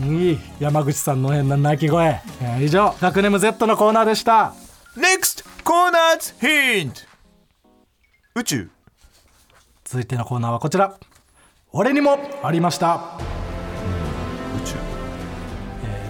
[0.00, 2.20] いい山口さんの変な鳴き声。
[2.42, 4.52] えー以上学ネム Z のコーナーでした。
[4.96, 7.00] NEXT コーナーズヒント
[8.34, 8.68] 宇宙。
[9.84, 10.94] 続いてのコーナーはこちら。
[11.72, 13.18] 俺にもありました。
[14.56, 14.76] 宇宙。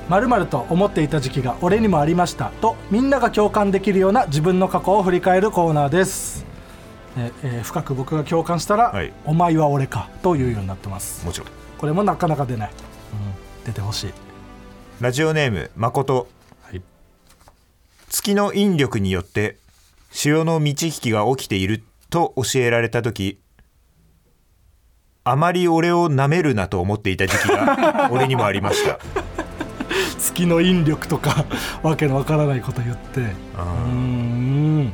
[0.08, 2.52] まると思っていた時期が俺にもありました。
[2.60, 6.44] とみんなが共感できるような自分の過去を振り返るコーナーです、
[7.16, 9.12] ええー深く僕が共感したら、はい。
[9.24, 10.08] お前は俺か。
[10.22, 11.26] というようになってます。
[11.26, 11.48] もちろん。
[11.78, 14.12] これもなかなか出ない、うん、出てほしい。
[15.00, 16.28] ラジオネーム誠、
[16.62, 16.80] はい。
[18.08, 19.58] 月の引力によって
[20.12, 23.40] 潮の満ち引きが起きていると教えられた時
[25.24, 29.00] あまり俺を舐めるなと思っていた時期が 俺にもありました。
[30.18, 31.44] 月の引力とか
[31.82, 33.20] わけのわからないこと言って。
[33.20, 34.92] うーん。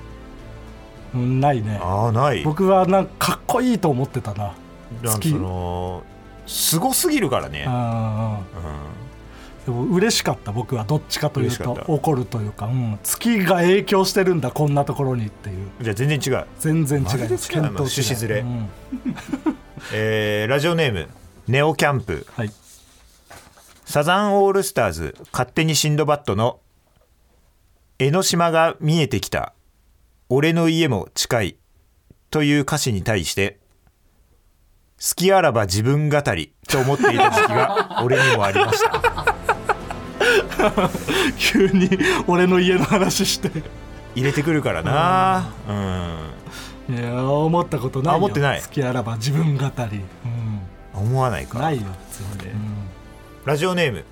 [1.15, 1.41] うん。
[1.41, 1.79] ないね。
[1.83, 2.43] ああない。
[2.43, 4.55] 僕はなんかかっこいいと思ってたな。
[5.05, 6.03] 月の
[6.47, 9.03] すごすぎるからね、あー
[9.67, 15.69] でも嬉しかった僕はどっちかというと怒るというか、うん、月が影響してるんだこんなところにっていう。
[15.81, 17.53] じゃあ全然違う、全然違います。
[17.53, 18.41] 違うな見当趣旨ずれ。
[18.41, 18.69] うん。
[19.95, 21.09] えーラジオネーム
[21.47, 22.27] ネオキャンプ。
[22.35, 22.53] はい。
[23.85, 26.61] サザンオールスターズ勝手にシンドバッドの
[27.99, 29.55] 江ノ島が見えてきた
[30.29, 31.57] 俺の家も近い
[32.31, 33.59] という歌詞に対して
[35.03, 39.35] 好きあらば自分語りと思っていた時期が 俺にもありました。
[41.37, 41.91] 急に
[42.29, 43.51] 俺の家の話して。
[44.15, 45.47] 入れてくるからな。
[45.69, 46.97] うん。
[46.97, 48.13] いや思ったことないよ。
[48.13, 48.63] あ思ってない？
[48.63, 50.03] 好きあらば自分語り、
[50.95, 51.59] 思わないうん、か。
[51.59, 52.75] ないよ普通に、うん。
[53.47, 54.05] ラジオネーム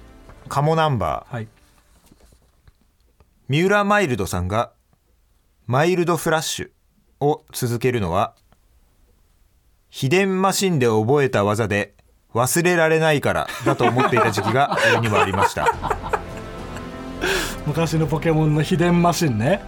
[0.48, 1.34] カモナンバー。
[1.34, 1.48] はい。
[3.48, 4.72] 三浦マイルドさんが
[5.66, 6.70] マイルドフラッシュ
[7.20, 8.34] を続けるのは
[9.90, 11.94] 秘伝マシンで覚えた技で
[12.32, 15.74] 忘れられないからだと思っていた時期が 俺にもありました、
[17.66, 19.60] 昔のポケモンの秘伝マシンね、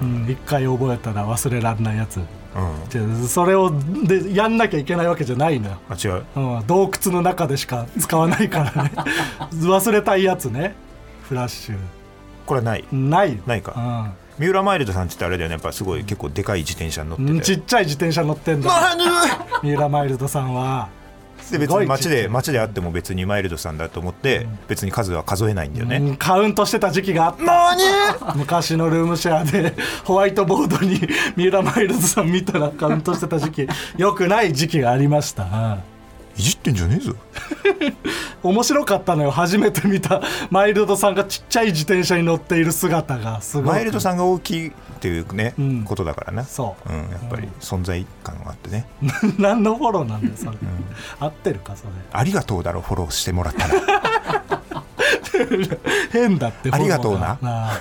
[0.00, 2.20] ううんん、一回覚えたら忘れられないやつ。
[2.54, 3.72] うん、それを
[4.04, 6.24] でやんなきゃいけないわけじゃないのよ、あ違う。
[6.36, 8.92] うん、洞窟の中でしか使わないからね。
[9.50, 10.76] 忘れたいやつね。
[11.28, 11.76] フラッシュ。
[12.46, 12.84] これはない。
[12.92, 13.40] ない。
[13.46, 15.54] ないか三浦マイルドさんって言ってあれだよね。
[15.54, 17.30] やっぱすごい結構でかい自転車に乗ってて。
[17.30, 18.70] うん、ちっちゃい自転車乗ってんだ。
[19.62, 20.88] 三浦マイルドさんは。
[21.50, 28.34] で別に街で街であっても別にマイルドさんだと思って別に数は数えないんだよね、うんカウントしてた時期があった。
[28.34, 31.00] 昔のルームシェアでホワイトボードに
[31.36, 33.68] 三浦マイルドさん見たらカウントしてた時期。
[33.98, 35.46] よくない時期がありました、う
[35.90, 35.93] ん
[36.36, 37.14] いじってんじゃねえぞ。
[38.42, 39.30] 面白かったのよ。
[39.30, 40.20] 初めて見た。
[40.50, 43.40] マイルドさんがちっちゃい自転車に乗っている姿が。
[43.40, 43.74] すごい。
[43.74, 45.84] マイルドさんが大きいっていうね、ん。
[45.84, 46.44] ことだからな。
[46.44, 46.92] そう。
[46.92, 48.86] うん、やっぱり存在感があってね、
[49.38, 50.58] 何のフォローなんだよそれ、
[51.20, 51.90] 合ってるかそれ。
[52.12, 53.74] ありがとうだろフォローしてもらったら。
[56.10, 57.38] 変だってありがとうな。
[57.42, 57.80] あ。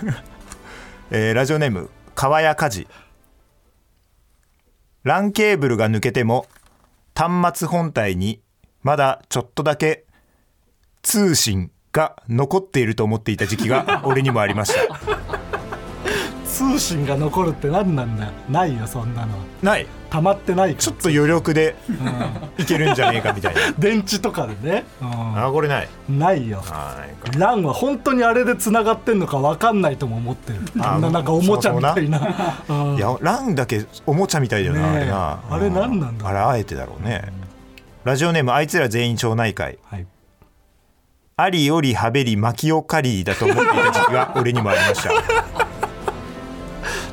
[1.12, 2.88] えーラジオネーム川谷梶
[5.06, 6.46] LAN ケーブルが抜けても
[7.16, 8.39] 端末本体に
[8.84, 10.06] まだちょっとだけ
[11.02, 15.00] 通信が残っていると思っていた時期が俺にもありました。
[16.54, 19.34] 通信が残るって何なんだよないよそんなの。
[19.63, 19.88] ない。
[20.12, 21.76] 溜まってないちょっと余力で
[22.60, 23.62] いけるんじゃねえかみたいな。
[23.80, 25.89] 電池とかでね、うあこれない。
[26.12, 26.62] ん、ないよ。
[26.69, 27.32] あーないか。
[27.32, 30.60] LAN は本当にあれで繋がってんのか分かんないとも思ってる。
[30.80, 32.22] ああんななんかおもちゃみたいな。
[32.69, 35.00] うんいやランだけおもちゃみたいだよな、ねえ。
[35.00, 35.39] あれな。
[35.50, 37.24] あれ何なんだあれあえてだろうね、
[38.04, 39.80] ラジオネームあいつら全員町内会。
[39.84, 40.06] はい、
[41.38, 45.12] ありよりはべりマキオカリーだと思っていた時期が 俺にもありました。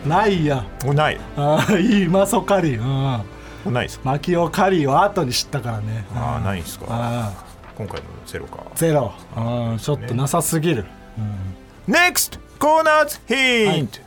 [0.08, 0.64] ないや。
[0.84, 1.20] もうない。
[1.36, 3.24] あーいいマソカリー、うん、も
[3.66, 4.10] うないですか？
[4.10, 6.04] マキオカリーは後に知ったからね。
[6.16, 6.86] ああうんないですか？
[6.88, 7.32] あ
[7.76, 8.56] 今回のゼロか。
[8.56, 10.86] ーゼロ、うん、ちょっとなさすぎる、
[11.88, 13.98] NEXT コーナーズヒント、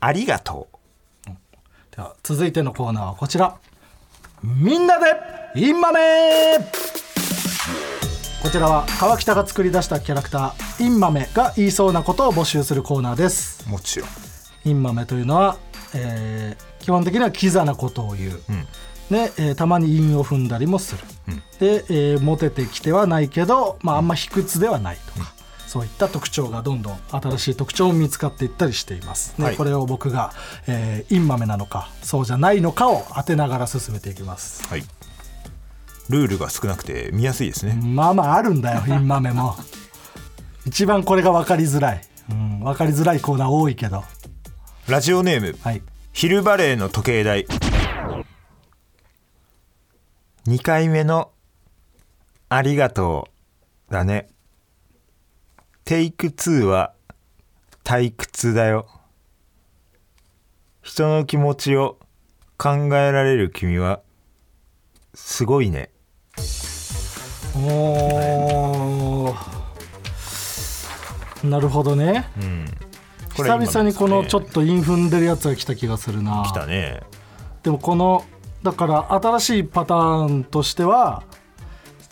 [0.00, 0.68] ありがと
[1.26, 1.30] う。
[1.96, 3.54] では続いてのコーナーはこちら
[4.44, 5.06] みんなで
[5.54, 6.58] インマメ
[8.42, 13.66] こちらは川北が作り出したキャラクターインマメが言いそうなことを募集するコーナーです。
[13.70, 14.08] もちろん。
[14.66, 15.56] インマメというのは、
[15.94, 18.40] えー基本的にはキザなことを言う、
[19.10, 21.02] で、えーたまに韻を踏んだりもする、
[21.58, 25.32] で、えーモテてきてはないけど、まあ、あんま卑屈ではないとか、
[25.74, 29.56] そういった特徴がどんどん新しい特徴も見つかっていったりしています、ねはい。
[29.56, 30.32] これを僕が、
[30.68, 34.62] えーインマメなのかそうじゃないのかを当てながら進めていきます。
[34.68, 34.84] はい。
[36.08, 39.56] ルールが少なくて見やすいですね、まあまああるんだよ インマメも。
[40.64, 44.04] 一番これが分かりづらい、うん、分かりづらいコーナー多いけど。
[44.86, 45.82] ラジオネームはい。
[46.12, 47.48] 昼バレーの時計台。
[50.46, 51.32] 2回目の
[52.48, 53.26] 「ありがと
[53.88, 54.28] う」だね
[55.84, 56.94] テイク2は
[57.84, 58.86] 退屈だよ。
[60.80, 61.98] 人の気持ちを
[62.56, 64.00] 考えられる君は
[65.12, 65.90] すごいね。
[67.56, 69.34] おー。
[71.46, 72.30] なるほどね。
[73.36, 76.44] これ久々にこのちょっっと韻踏んでるやつが来た気がするな。
[76.46, 77.02] 来たね。
[77.62, 78.24] でもこの
[78.62, 81.24] だから新しいパターンとしては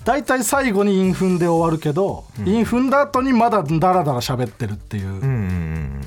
[0.04, 6.00] 大体最後に韻踏んで終わるけど、韻踏んだ後にまだダラダラ喋ってるっていううんうんうん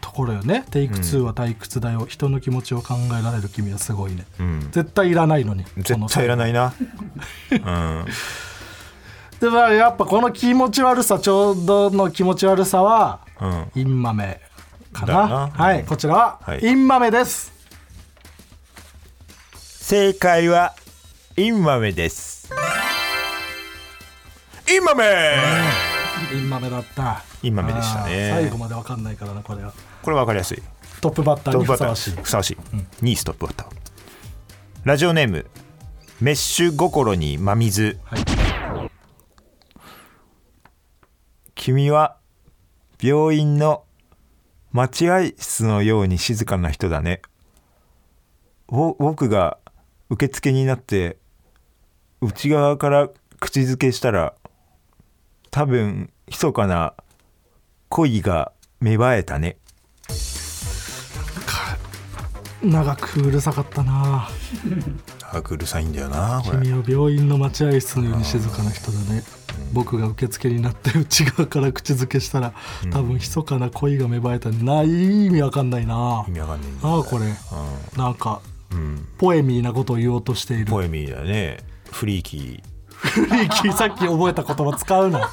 [0.00, 2.06] ところよね、テイク2は退屈だよ。
[2.08, 4.70] 人の気持ちを考えられる君はすごいね、ん。
[4.70, 5.64] 絶対いらないのに。
[5.76, 6.48] 絶対いらいな。
[6.48, 6.72] いな
[7.52, 8.06] うん。
[9.38, 13.70] でもやっぱこの気持ち悪さちょうどの気持ち悪さはうん。
[13.74, 14.40] インマメ
[14.94, 15.12] かな。
[15.14, 15.50] だな。
[15.52, 16.60] はい、こちらは、はい。
[16.62, 17.52] インマメです。
[19.86, 20.74] 正解は
[21.36, 22.35] インマメです
[24.68, 25.04] インマメ。
[26.34, 27.22] インマメだった。
[27.40, 28.30] インマメでしたね。
[28.32, 29.72] 最後まで分かんないからなこれは。
[30.02, 30.62] これ分かりやすい。
[31.00, 32.10] トップバッターにふさわしい。
[32.20, 32.56] ふさわしい、
[33.02, 33.68] 2位ストップバッター。
[34.82, 35.46] ラジオネーム
[36.20, 38.90] メッシュ心に真水、はい。
[41.54, 42.16] 君は
[43.00, 43.84] 病院の
[44.72, 47.22] 待合室のように静かな人だね。
[48.66, 49.58] ぼ僕が
[50.10, 51.18] 受付になって
[52.20, 54.34] 内側から口づけしたら
[55.56, 56.92] 多分密かな
[57.88, 59.56] 恋が芽生えたね。
[62.62, 64.28] 長くうるさかったな。
[65.32, 66.58] あうるさいんだよなこれ。
[66.58, 69.22] 君は病院の待合室のように静かな人だね。
[69.72, 72.52] 僕が受付になって内側から口づけしたら
[72.90, 75.24] 多分密かな恋が芽生えたない？
[75.24, 76.26] 意味わかんないな。
[76.28, 77.32] 意味わかんないんだああこれ。
[77.96, 78.42] なんか
[78.72, 79.08] うん。
[79.16, 80.66] ポエミーなことを言おうとしている。
[80.66, 81.60] ポエミーだね。
[81.90, 82.62] フリーキ
[82.96, 85.28] フリーキーさっき覚えた言葉使うな。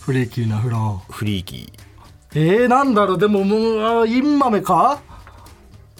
[0.00, 1.12] フリーキーなフロー。
[1.12, 1.72] ーフリーキ
[2.34, 3.18] えー、なんだろう？
[3.18, 5.00] でももうあインマメか？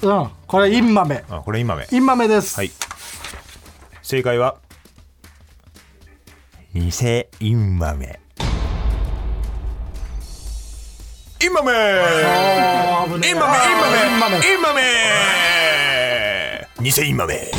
[0.02, 1.24] うんこれインマメ。
[1.28, 1.86] ーあこれインマメ。
[1.90, 2.70] インマメです、はい。
[4.02, 4.56] 正解は？
[6.74, 6.90] 偽
[7.40, 8.18] インマメ。
[11.44, 11.72] インマメ！
[11.72, 13.48] インマメインマ
[14.30, 14.36] メ。
[14.46, 14.82] インマメ！
[16.80, 17.50] 偽インマメ。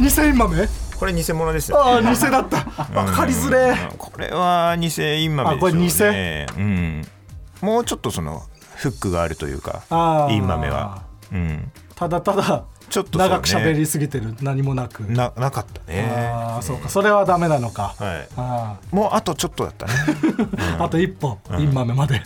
[0.00, 0.68] 偽インマメ？
[1.00, 1.82] これ偽物ですよ。
[1.82, 2.60] ああ偽だった。
[2.92, 3.70] 分かりづれ。
[3.70, 4.88] うんこれは偽
[5.24, 7.08] インマメでしょうねうん。
[7.62, 8.42] もうちょっとその
[8.76, 9.82] フックがあるというか
[10.30, 11.04] インマメは。
[11.32, 11.72] うん。
[11.94, 13.24] ただただちょっとね。
[13.26, 14.36] 長く喋りすぎてる。
[14.42, 15.00] 何もなく。
[15.00, 16.06] ななかったね。
[16.34, 16.90] ああそうか。
[16.90, 18.28] それはダメなのか、はい。
[18.36, 19.92] あもうあとちょっとだったね。
[20.78, 22.22] ああと一歩、インマメまで。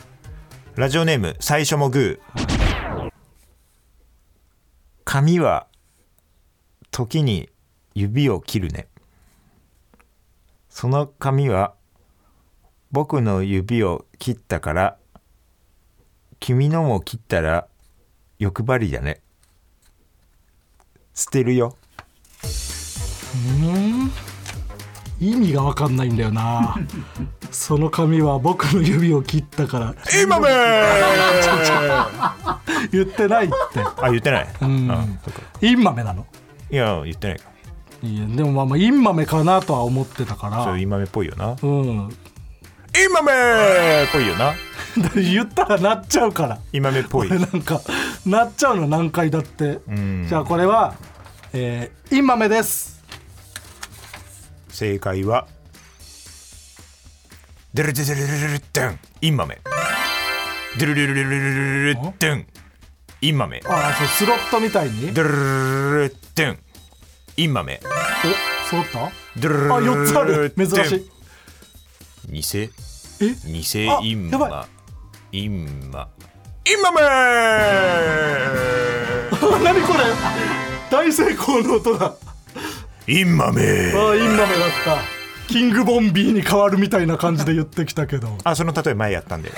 [0.74, 3.10] ラジオネーム最初もグー。
[5.04, 5.68] 髪は
[6.90, 7.50] 時に
[7.94, 8.88] 指を切るね。
[10.68, 11.74] その髪は
[12.90, 14.96] 僕の指を切ったから
[16.40, 17.68] 君のも切ったら
[18.38, 19.20] 欲張りだね。
[21.14, 21.76] 捨てるよ。
[25.20, 26.76] 意味が分かんないんだよな。
[27.50, 29.94] その髪は僕の指を切ったから。
[30.22, 30.48] 今め
[32.92, 33.54] 言ってないって。
[34.02, 34.46] あ言ってない、ん。
[34.90, 35.40] あそっか。
[35.62, 36.26] インマメなの？
[36.70, 37.38] いや言ってない。
[37.38, 37.53] か
[38.04, 40.78] いやでもまあまあインマメかなとは思ってたから。
[40.78, 41.56] インマメっぽいよな。
[41.62, 42.16] うん。
[42.96, 44.54] インマメっぽいよな。
[45.14, 46.60] 言ったらなっちゃうから。
[46.72, 47.28] インマメっぽい。
[47.30, 47.80] なんか
[48.26, 49.80] なっちゃうの何回だって。
[50.28, 50.94] じゃあこれは、
[51.52, 52.94] えー、インマメです。
[54.68, 55.46] 正解は
[57.74, 59.60] デルデルデルデルデンインマメ
[60.78, 62.46] デルデルデルデルデン
[63.20, 66.58] インマメああそうスロットみたいにデルデルデン
[67.37, 69.05] インマメお揃った？
[69.07, 71.11] あ4つある珍しい
[72.31, 72.70] 偽え
[73.47, 74.66] 偽あインやばマ
[75.33, 76.09] インマ
[76.66, 77.01] インマメ
[79.64, 80.05] 何これ
[80.90, 82.14] 大成功の音だ
[83.07, 84.99] インマメああインマメだった
[85.53, 89.51] キングボンビーに変わるみたいな感じで言ってきたけどあその例え前やったんで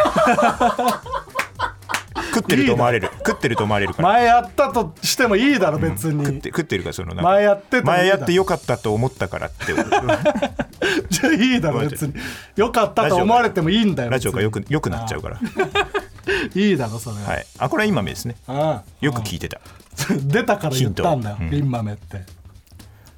[2.37, 3.09] 食ってると思われる。
[3.27, 4.09] 食ってると思われるから。
[4.09, 9.73] 前やったとしてもいいだろ別食っにて食ってるからその前やって前やってよかったと思ったからって
[11.09, 12.15] じゃあいいだろ別に。
[12.57, 15.41] よかったと思われてもいいんだよラジオがよ別くよくなっちゃうから。
[16.55, 17.47] に いいだろそれは、はい。
[17.59, 18.37] あこれは今目ですね。
[19.01, 19.61] よく聞いてた。
[20.11, 22.23] 出たから言ったんだよ、ヒントインマメって。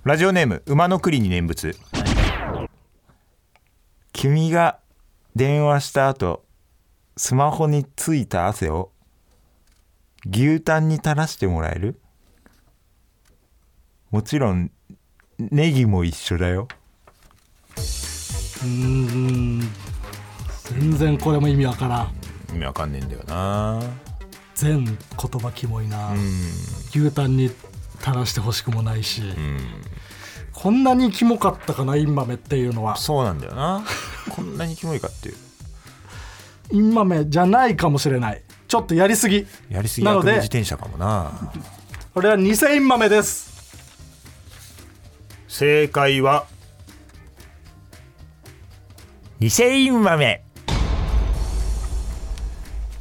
[0.04, 1.76] ラジオネーム馬の栗に念仏。
[4.12, 4.78] 君が
[5.36, 6.44] 電話した後
[7.16, 8.90] スマホについた汗を
[10.26, 12.00] 牛タンに垂らしてもらえる？
[14.10, 14.70] もちろん
[15.38, 16.68] ネギも一緒だよ。
[17.76, 19.60] うーん。
[20.64, 22.12] 全然これも意味わからん。
[22.54, 23.80] 意味わかんねえんだよな。
[24.54, 26.12] 全言葉キモいな、
[26.90, 27.48] 牛タンに
[28.00, 29.22] 垂らしてほしくもないし、
[30.52, 32.96] こんなにキモかったかなインマメっていうのは。
[32.96, 33.84] そうなんだよな。
[34.34, 35.36] こんなにキモいかっていう。
[36.72, 39.46] インマメじゃないかもしれないちょっとやりすぎ。
[39.70, 41.32] やりすぎなので自転車かもな。
[42.12, 43.48] これは偽インマメです。
[45.48, 46.44] 正解は？
[49.40, 50.44] 偽イン豆。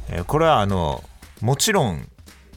[0.08, 1.04] えーこれはあの
[1.42, 2.00] もちろんっ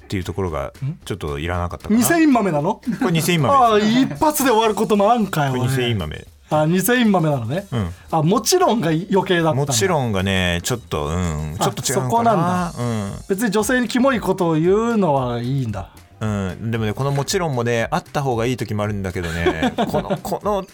[0.07, 0.71] ていうところが
[1.03, 1.99] ちょっといらなかったかな。
[1.99, 2.75] 偽インマメなの？
[2.75, 7.89] これ偽インあ豆あ一発で終わることもあんかよ、これ偽インね、豆あ偽インマメなのね、うん。
[8.11, 9.53] あもちろんが余計だったんだ。
[9.53, 11.57] もちろんがねちょっとうん。
[11.57, 12.71] ちょっと違うのかな。
[12.73, 15.91] そこなん別に女性にキモいことを言うのはいいんだ。
[16.19, 19.73] うん、うん、でもねこのもちろんもねあった方がいい時もあるんだけどね。
[19.89, 20.65] このこの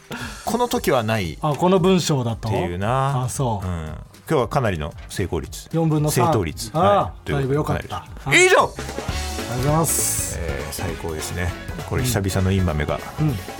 [0.45, 1.33] この時はない。
[1.33, 2.49] っあこの文章だと？
[2.49, 3.25] ていうな。
[3.25, 5.69] あそう、ん、今日はかなりの成功率。
[5.69, 6.71] 4分の3正答率。
[6.73, 7.31] ああ、はい。
[7.31, 8.07] だいぶよかった。
[8.33, 8.63] 以上。
[8.63, 10.39] ありがとうございます。
[10.39, 11.49] えー最高ですね。
[11.89, 12.99] これ久々のインマメが、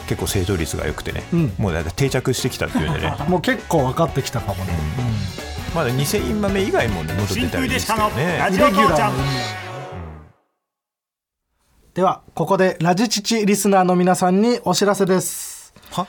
[0.07, 1.53] 結構正答率が良くてね、ん。
[1.57, 3.15] もうだいたい定着してきたっていうんでね。
[3.27, 4.73] もう結構分かってきたかもね、
[5.73, 9.17] まだ偽インマメ以外もね戻ってたらいいですけど真空ねラジオ父ちゃんレギュラーの
[11.93, 15.73] ではここでラジチチリスナーの皆さんにお知らせです。
[15.91, 16.07] は？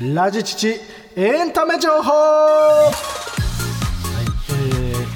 [0.00, 0.80] ラジチチ
[1.16, 2.12] エンタメ情報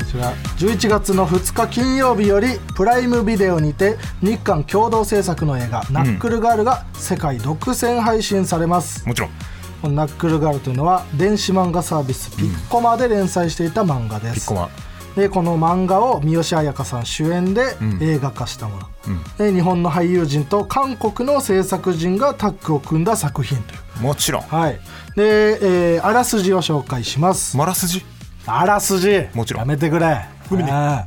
[0.09, 0.33] ちら。
[0.59, 9.31] 11月の2日金曜日よりプライムビデオにて日韓共同制作の映画「ナックルガール」が世界独占配信されます、もちろん。
[9.83, 14.71] このナックルガールというのは電子漫画サービスピッコマで連載していた漫画です、ピッコマ。
[15.15, 18.87] でこの漫画を三好彩花さん主演で映画化したもの、
[19.37, 24.03] で日本の俳優陣と韓国の制作陣がタッグを組んだ作品という。
[24.03, 24.43] もちろん。
[24.43, 24.81] はい。
[25.17, 27.57] で、えーあらすじを紹介します。
[27.57, 28.05] マラスジ
[28.49, 29.27] あらすじ。
[29.35, 29.63] もちろん。
[29.63, 30.07] やめてくれ。
[30.07, 30.29] あ
[30.71, 31.07] あ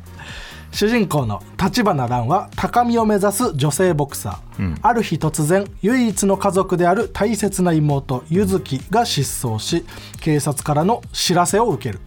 [0.72, 9.84] 主人公の立花蘭は高みを目指す女性ボクサー、ある日突然唯一の家族である大切な妹柚月が失踪し
[10.22, 12.00] 警察からの知らせを受ける、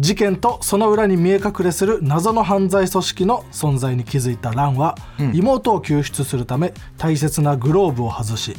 [0.00, 4.96] 事件とその裏に見え隠れする謎の犯罪組織の存在に気づいたランは、
[5.32, 8.56] 妹を救出するため大切なグローブを外し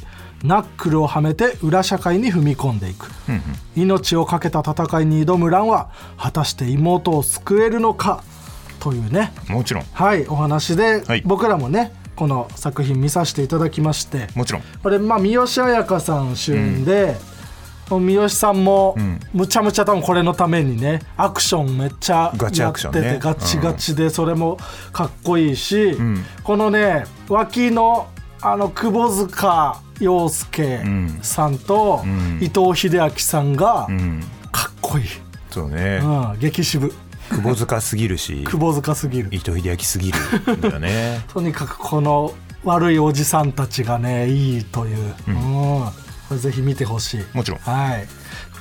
[0.47, 3.09] ナックルをはめて裏社会に踏み込んでいく、
[3.75, 8.23] 命を懸けた戦いに挑むランは果たして妹を救えるのか
[8.79, 9.33] というね。
[9.49, 9.83] もちろん。
[9.93, 11.23] はいお話で、はい。
[11.25, 14.27] 僕らもねこの作品見させていただきまして。
[14.35, 14.61] もちろん。
[14.83, 17.17] これまあ三好彩香さん主演で、
[17.89, 19.19] 三好さんもん。
[19.33, 24.57] むちゃむちゃ多分これのためにねアクションめっちゃガチやってて、ガチガチでそれも
[24.91, 26.23] かっこいいし、ん。
[26.43, 28.07] このね脇の
[28.41, 30.81] あの窪塚洋介
[31.21, 32.39] さんとん。
[32.41, 34.23] 伊藤英明さんがうん。
[34.51, 35.05] かっこいい、
[35.49, 35.99] そうね。
[36.03, 36.93] うん、激渋。
[37.29, 38.43] 窪塚すぎるし。
[38.43, 39.29] 窪塚すぎる。
[39.31, 40.57] 伊藤英明すぎる。
[40.57, 41.25] んだよね。
[41.33, 42.33] とにかくこの
[42.63, 45.35] 悪いおじさんたちがねいいという、うん。
[45.35, 45.91] こ
[46.31, 47.25] れぜひ見てほしい。
[47.33, 47.59] もちろん。
[47.61, 48.07] はい。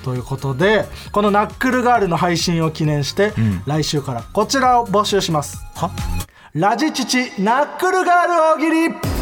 [0.04, 3.62] ということでこのナックルガールの配信を記念して、ん。
[3.66, 5.58] 来週からこちらを募集します。
[5.74, 5.90] は？
[6.54, 8.70] ラジチチナックルガール大喜
[9.00, 9.13] 利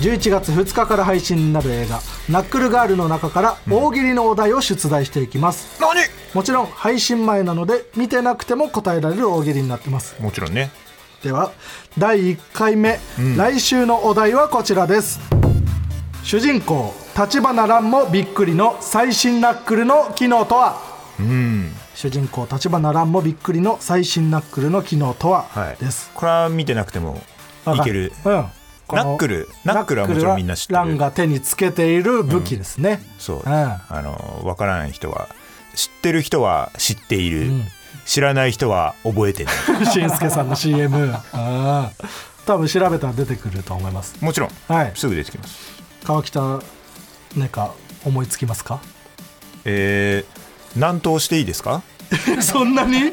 [0.00, 6.00] 11月2日から配信になる映画「ナックルガール」の中から大喜利のお題を出題していきます、何？
[6.34, 10.14] もちろん配信前なので見てなくても答えられる大喜利になってます。
[10.20, 10.70] もちろんね。
[11.22, 11.50] では
[11.96, 13.00] 第1回目、
[13.36, 15.18] 来週のお題はこちらです。
[16.22, 20.76] 主人公立花蘭もびっくりの最新ナックルの機能とは？
[21.18, 21.72] うん。
[21.94, 25.76] 主人公立花蘭もびっくりの最新ナックルの機能とは、はい。
[25.82, 26.10] です。
[26.12, 27.22] これは見てなくても
[27.66, 28.12] いける。
[28.26, 28.44] うん
[28.92, 30.78] ナックルナックルはもちろんみんな知ってる。
[30.78, 33.52] ナックルは蘭が手につけている武器ですね、そう、うん。
[33.52, 35.28] あの分からない人は
[35.74, 37.50] 知ってる人は知っている、
[38.04, 39.54] 知らない人は覚えてない。
[39.86, 41.14] しんすけさんの CM うん。
[42.46, 44.14] 多分調べたら出てくると思います。
[44.20, 44.50] もちろん。
[44.68, 44.92] はい。
[44.94, 45.56] すぐ出てきます。
[46.04, 46.60] 川北
[47.36, 47.74] なんか
[48.04, 48.80] 思いつきますか？
[49.64, 51.82] えー、難答していいですか？
[52.40, 53.12] そんなに？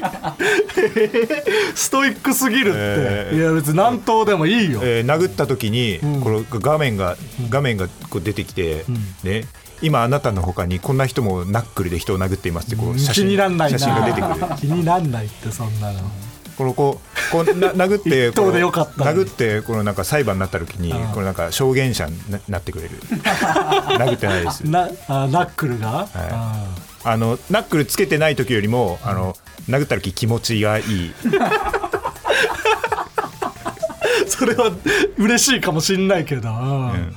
[1.74, 3.38] ストイックすぎるって、えー。
[3.38, 6.20] いや別に何頭でもいいよ、えー殴った時に、ん。
[6.20, 7.16] この画面が
[7.48, 8.84] 画面がこう出てきて、
[9.22, 9.46] ね。
[9.82, 14.34] 今あなたの他にこんな人もナックルで人を殴っていますってこう写気真になんな写真が出てくる。
[14.56, 15.98] 気になんないってそんなの。
[16.56, 22.90] このこうこうな 殴って殴ってこのなんか裁判になった時にこのなんか証言者にななってくれる。
[23.98, 26.08] 殴ってないですなあナックルが、は
[26.80, 29.36] いああのナックルつけてない時よりもあの
[29.68, 30.84] 殴った時気持ちがいい。
[30.84, 31.12] ー
[34.26, 34.72] それは
[35.16, 37.16] 嬉しいかもしんないけど、うん。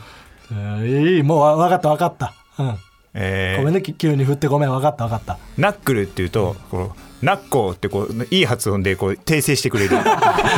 [0.51, 0.87] うん。
[0.87, 2.77] いいもうわ分かった分かった、うん。
[3.13, 3.59] えー。
[3.59, 4.47] ごめんねき急に振って。
[4.47, 5.37] ごめん分かった分かった。
[5.57, 9.97] ナックルっていうとこのナッコーってこういい発音でこう訂正してくれる。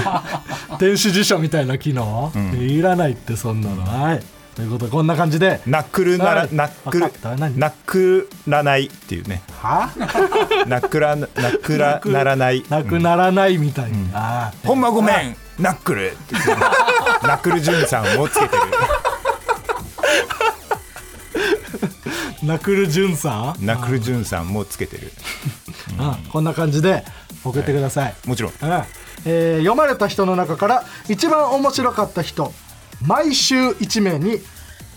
[0.79, 3.83] 電子辞書みたいな機能、いらないってそんなの。
[3.83, 4.23] はい
[4.59, 5.61] ということでこんな感じで。
[5.65, 6.49] ナックルなら、はい。
[6.53, 7.03] ナックル
[7.57, 9.41] ナックらないっていうね。
[9.53, 9.89] は？
[10.67, 12.65] ナックラナックラならない。
[12.67, 13.91] なくならないみたい。
[13.91, 15.37] に、ああほんまごめん。
[15.59, 16.11] ナックル
[17.23, 18.61] ナックルジュンさんもつけてる。
[22.43, 23.65] ナクルジュンさん？
[23.65, 25.13] ナックルジュンさんもつけてる。
[25.97, 26.29] うん。
[26.29, 27.05] こんな感じで
[27.45, 28.51] 送ってください、もちろん。
[28.51, 28.83] うん。
[29.25, 32.53] えー読まれた人の中から一番面白かった人
[33.05, 34.39] 毎週1名に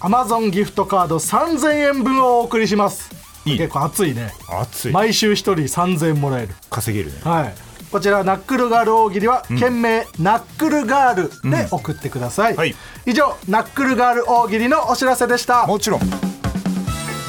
[0.00, 3.10] Amazon ギフトカード3000円分をお送りします。
[3.44, 4.32] いい結構熱いね。
[4.48, 4.92] 熱い。
[4.92, 6.54] 毎週1人3000円もらえる。
[6.70, 7.20] 稼げるね。
[7.24, 7.54] はい。
[7.90, 12.74] こちらナックルガール大喜利は、件名ナックルガールで送ってください、はい。
[13.04, 15.66] 以上ナックルガール大喜利のお知らせでした。
[15.66, 16.00] もちろん。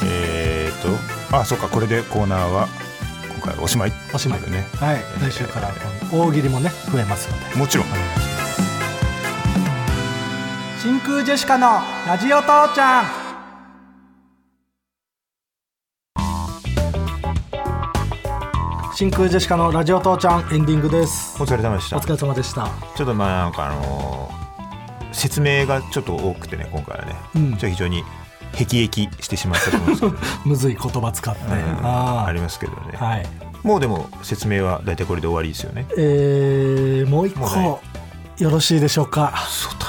[0.04, 2.68] えー、とあそうかこれでコーナーは
[3.42, 3.92] 今回おしまい。
[4.14, 4.40] おしまい。
[4.50, 4.66] ね。
[4.76, 5.02] はい。
[5.20, 5.70] 来週から
[6.10, 7.56] 大喜利もね増えますので。
[7.56, 8.33] もちろん
[10.84, 13.04] 真空ジェシカのラジオ父ちゃん。
[18.94, 21.42] 真空ジェシカのラジオ父ちゃんエンディングです。
[21.42, 21.96] お疲れ様でした。
[21.96, 22.68] お疲れ様でした。
[22.98, 27.50] ちょっとまあなんかあのー説明がちょっと多くてね今回はね、うん。
[27.52, 28.04] ちょっと非常に
[28.52, 31.50] 辟易してしまったと思うんですけど、ね むずい言葉使って、うん。
[31.82, 32.30] ああ。
[32.30, 33.26] りますけどね、あはい。
[33.62, 35.86] もうでも説明は大体これで終わりですよね。
[35.96, 37.80] えー、もう一個
[38.38, 39.34] よろしいでしょうか？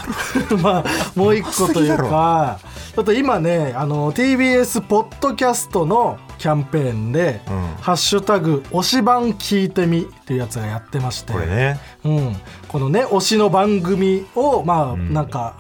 [0.61, 0.85] まあ
[1.15, 2.59] もう一個というか
[2.95, 7.75] ちょっと今ねあの TBS ポッドキャストのキャンペーンで「うん。
[7.81, 11.33] ハッシュタグ推し番聞いてみ」っていうやつがやってまして。
[11.33, 11.79] これね。
[12.03, 12.35] うん、
[12.67, 15.13] このね推しの番組をまあ、ん。
[15.13, 15.55] なんか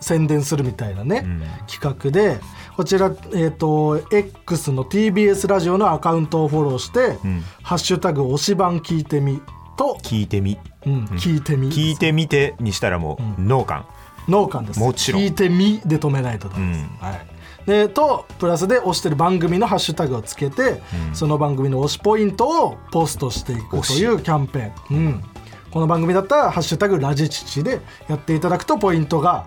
[0.00, 1.42] 宣伝するみたいなね、うん。
[1.66, 2.40] 企画で
[2.76, 7.44] こちら、えー、と X の TBS ラジオのアカウントをフォローして「ん。
[7.62, 9.40] ハッシュタグ推し番聞いてみ」
[9.76, 10.58] と、聞いてみ。
[10.86, 11.04] うん。
[11.16, 11.70] 聞いてみ。
[11.70, 13.86] 聞いてみてにしたらもう農感
[14.28, 14.80] 農館です。
[14.80, 15.22] もちろん。
[15.22, 17.08] 聞いてみで止めないとダメです、うん。
[17.08, 17.26] はい、
[17.66, 25.24] でとプラスで推してる番組のハッシュタグをつけて、その番組の推しポイントをポストしていくというキャンペーン、うん、
[25.70, 29.44] この番組だったら「ハッシュタグラジチチ」でやっていただくとポイントが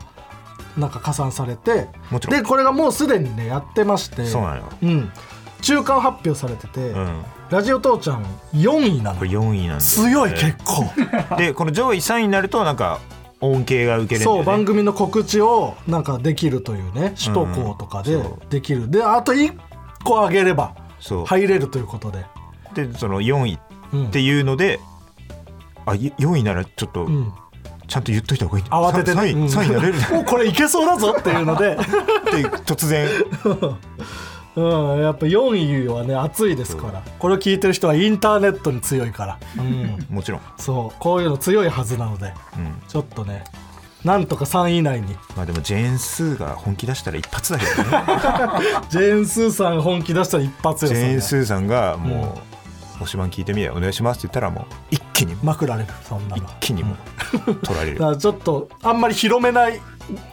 [0.77, 1.87] なんか加算されて
[2.29, 4.25] でこれがもうすでにねやってまして。
[4.25, 4.63] そうなのよ。
[4.83, 5.11] うん、
[5.61, 8.23] 中間発表されてて、うんラジオ父ちゃん
[8.53, 9.19] 4位なの。
[9.19, 10.85] これ4位なんですよ強い結構。
[11.37, 12.99] でこの上位3位になるとなんか
[13.41, 19.53] 恩恵が受けれるんだそう番組の告知をなんかできるというね首都高とかでできる、であと1
[20.03, 20.73] 個上げれば
[21.25, 22.25] 入れるということで。
[22.73, 23.59] でその4位
[23.93, 24.79] うんっていうので、
[25.85, 27.33] あい4位ならちょっとん。
[27.87, 28.65] ちゃんと言っといた方がいい。
[28.65, 29.21] 慌ててね。
[29.21, 29.93] 3位うん3位になれる。
[30.11, 33.07] もうこれいけそうだぞっていうので、 って突然
[34.55, 37.03] うん、やっぱ4位はね熱いですから。
[37.19, 40.99] これを聞いてる人はインターネットに強いから、うん、もちろん、そう。
[40.99, 43.43] こういうの強いはずなのでうん、ちょっとね
[44.05, 45.15] なんとか3位以内に。
[45.35, 47.89] まあでもジェーン・スーが本気出したら一発だけどね。
[48.87, 52.39] ジェーン・スーさん本気出したら一発よジェーン・スーさんがも
[52.99, 55.35] う「推しバン聞いてみよお願いします」って言ったらもう一気に。
[55.43, 56.95] まくられるそんな一の気にも
[57.47, 57.97] う取られる。
[57.99, 59.81] だからちょっとあんまり広めない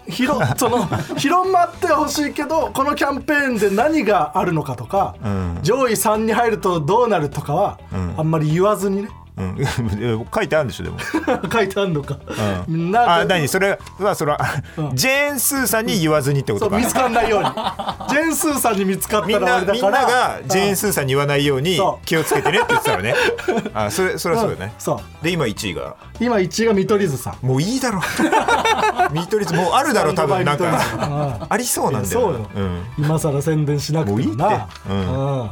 [0.09, 5.59] 広 その広まってほしいけどこのキャンペーンで何があるのかとか、うん。
[5.63, 8.15] 上位3に入るとどうなるとかは、ん。
[8.19, 10.99] あんまり言わずにねうん、 書いてあるんでしょでも、
[11.51, 12.19] 書いてあるのか、
[12.69, 13.21] うん、な。
[13.21, 13.49] あ何？
[13.49, 14.39] それはそれは、
[14.93, 16.73] ジェーン・スーさんに言わずにってことか。
[16.73, 17.49] そう見つかんないように。
[18.11, 23.15] ジェーン・スーさんに見つかったみんならみんながジェーン・スーさんに言わないように気をつけてねって言ってたのね。
[23.73, 24.73] あそれそれはそうよね、ん。
[24.79, 25.25] そう。
[25.25, 25.97] で今1位が。
[26.21, 27.47] 今1位が見取り図さん。
[27.47, 28.03] もういいだろ。
[29.13, 30.65] 見取り図もうあるだろ多分なんか。
[30.65, 31.47] うん。
[31.49, 34.43] ありそうなんだよそうよ、うん、今更宣伝しなくてもいいって。
[34.91, 35.51] うん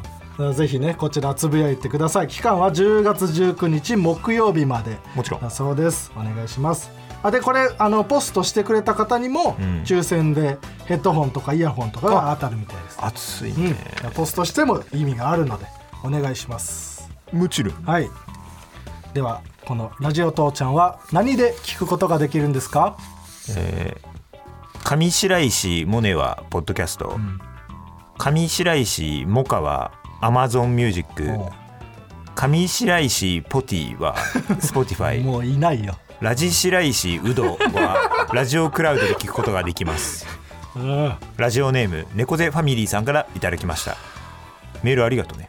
[0.55, 2.29] ぜひねこちらつぶやいてください。
[2.29, 4.99] 期間は10月19日木曜日まで。
[5.15, 5.41] もちろん。
[5.41, 6.11] だそうです。
[6.17, 6.91] お願いします。
[7.23, 9.83] あでこれあのポストしてくれた方にも、ん。
[9.85, 12.99] 抽選でヘッドホンとかイヤホンとかが当たるみたいです。
[13.01, 13.65] 熱いうん。
[13.71, 13.77] ね、
[14.15, 15.67] ポストしても意味があるので
[16.03, 17.11] お願いします。
[17.33, 18.09] もちろんはい。
[19.13, 22.97] ではこのラジオ父ちゃんは何で聞くことができるんですか？
[23.57, 24.11] えー
[24.83, 27.19] 上白石萌音はポッドキャスト、
[28.17, 31.29] 上白石萌歌はアマゾンミュージック
[32.35, 34.17] 上白石ポティは
[34.61, 35.97] スポティファイもういないよ。
[36.21, 40.27] ラジ白石ウドは ラジオクラウドで聞くことができます。
[41.37, 43.97] ラジオネーム猫背ファミリーさんからいただきました。
[44.83, 45.49] メールありがとうね。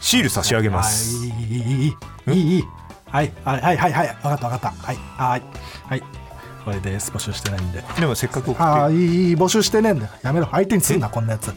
[0.00, 1.26] シール差し上げます。
[1.26, 1.96] いい。
[2.28, 2.64] いい
[3.10, 4.08] はいはいはいはいはい。
[4.08, 4.86] 分かった分かった。
[4.86, 5.42] はいはい
[5.88, 6.02] はい。
[6.64, 7.84] これです募集してないんで。
[7.98, 8.62] でもせっかく送って。
[8.62, 8.94] ああい
[9.32, 10.48] い募集してねえんだやめろ。
[10.52, 11.52] 相手にすんなこんなやつ。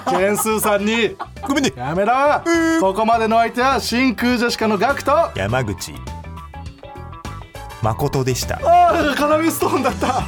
[0.10, 1.16] ジェーンスーさんに。
[1.48, 1.72] ごめんね。
[1.76, 2.14] やめろ。
[2.80, 5.12] ここまでの相手は真空ジェシカのガクト。
[5.18, 5.94] あ山口。
[7.82, 8.60] 誠でした。
[8.64, 10.24] あカナミストーンだった。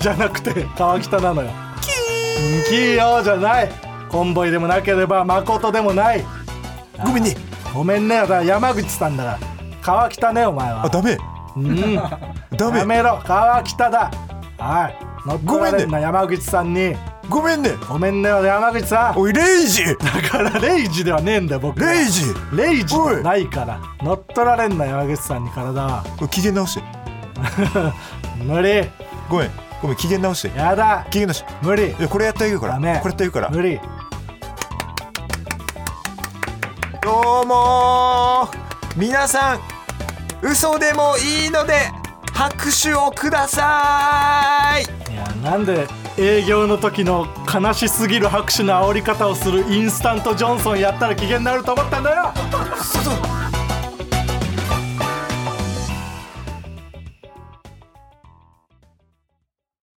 [0.00, 1.50] じゃなくて川北なのよ。
[1.80, 3.70] キーキーよじゃない。
[4.10, 6.24] コンボイでもなければ誠でもない。
[7.04, 7.36] ごめんね。
[7.74, 8.16] ごめんね。
[8.44, 9.38] 山口さんだから
[9.84, 10.86] 川北ねお前は。
[10.86, 11.18] あダメ。
[11.56, 11.94] うん。
[12.56, 12.78] ダメ。
[12.78, 13.20] やめろ。
[13.22, 14.10] 川北だ。
[14.58, 14.96] はい。
[15.28, 16.96] 乗っ取られんな山口さんに。
[17.28, 17.72] ごめんね。
[17.86, 19.18] ごめんね山口さん。
[19.18, 19.84] おいレイジ。
[19.84, 19.94] だ
[20.26, 22.24] からレイジではねえんだよ僕はレイジ。
[22.54, 23.78] レイジないから。
[24.00, 26.02] 乗っ取られんな山口さんに体は。
[26.30, 26.84] 機嫌直して。
[28.42, 28.88] 無理。
[29.28, 29.50] ごめん。
[29.82, 30.58] ごめん機嫌直して。
[30.58, 31.04] やだ。
[31.10, 31.44] 機嫌直し。
[31.44, 31.88] て無理。
[31.88, 32.76] いやこれやってあげるから。
[32.76, 33.50] これやってあげるから。
[33.50, 33.78] 無理。
[37.02, 38.56] どうもー。
[38.96, 39.73] 皆さん
[40.44, 41.90] 嘘でもいいので
[42.34, 45.12] 拍手をください。
[45.12, 45.86] いやなんで
[46.18, 52.32] 営業の時の悲しすぎる拍手の煽り方をするインスタントジョンソンやったら機嫌になると思ったんだよ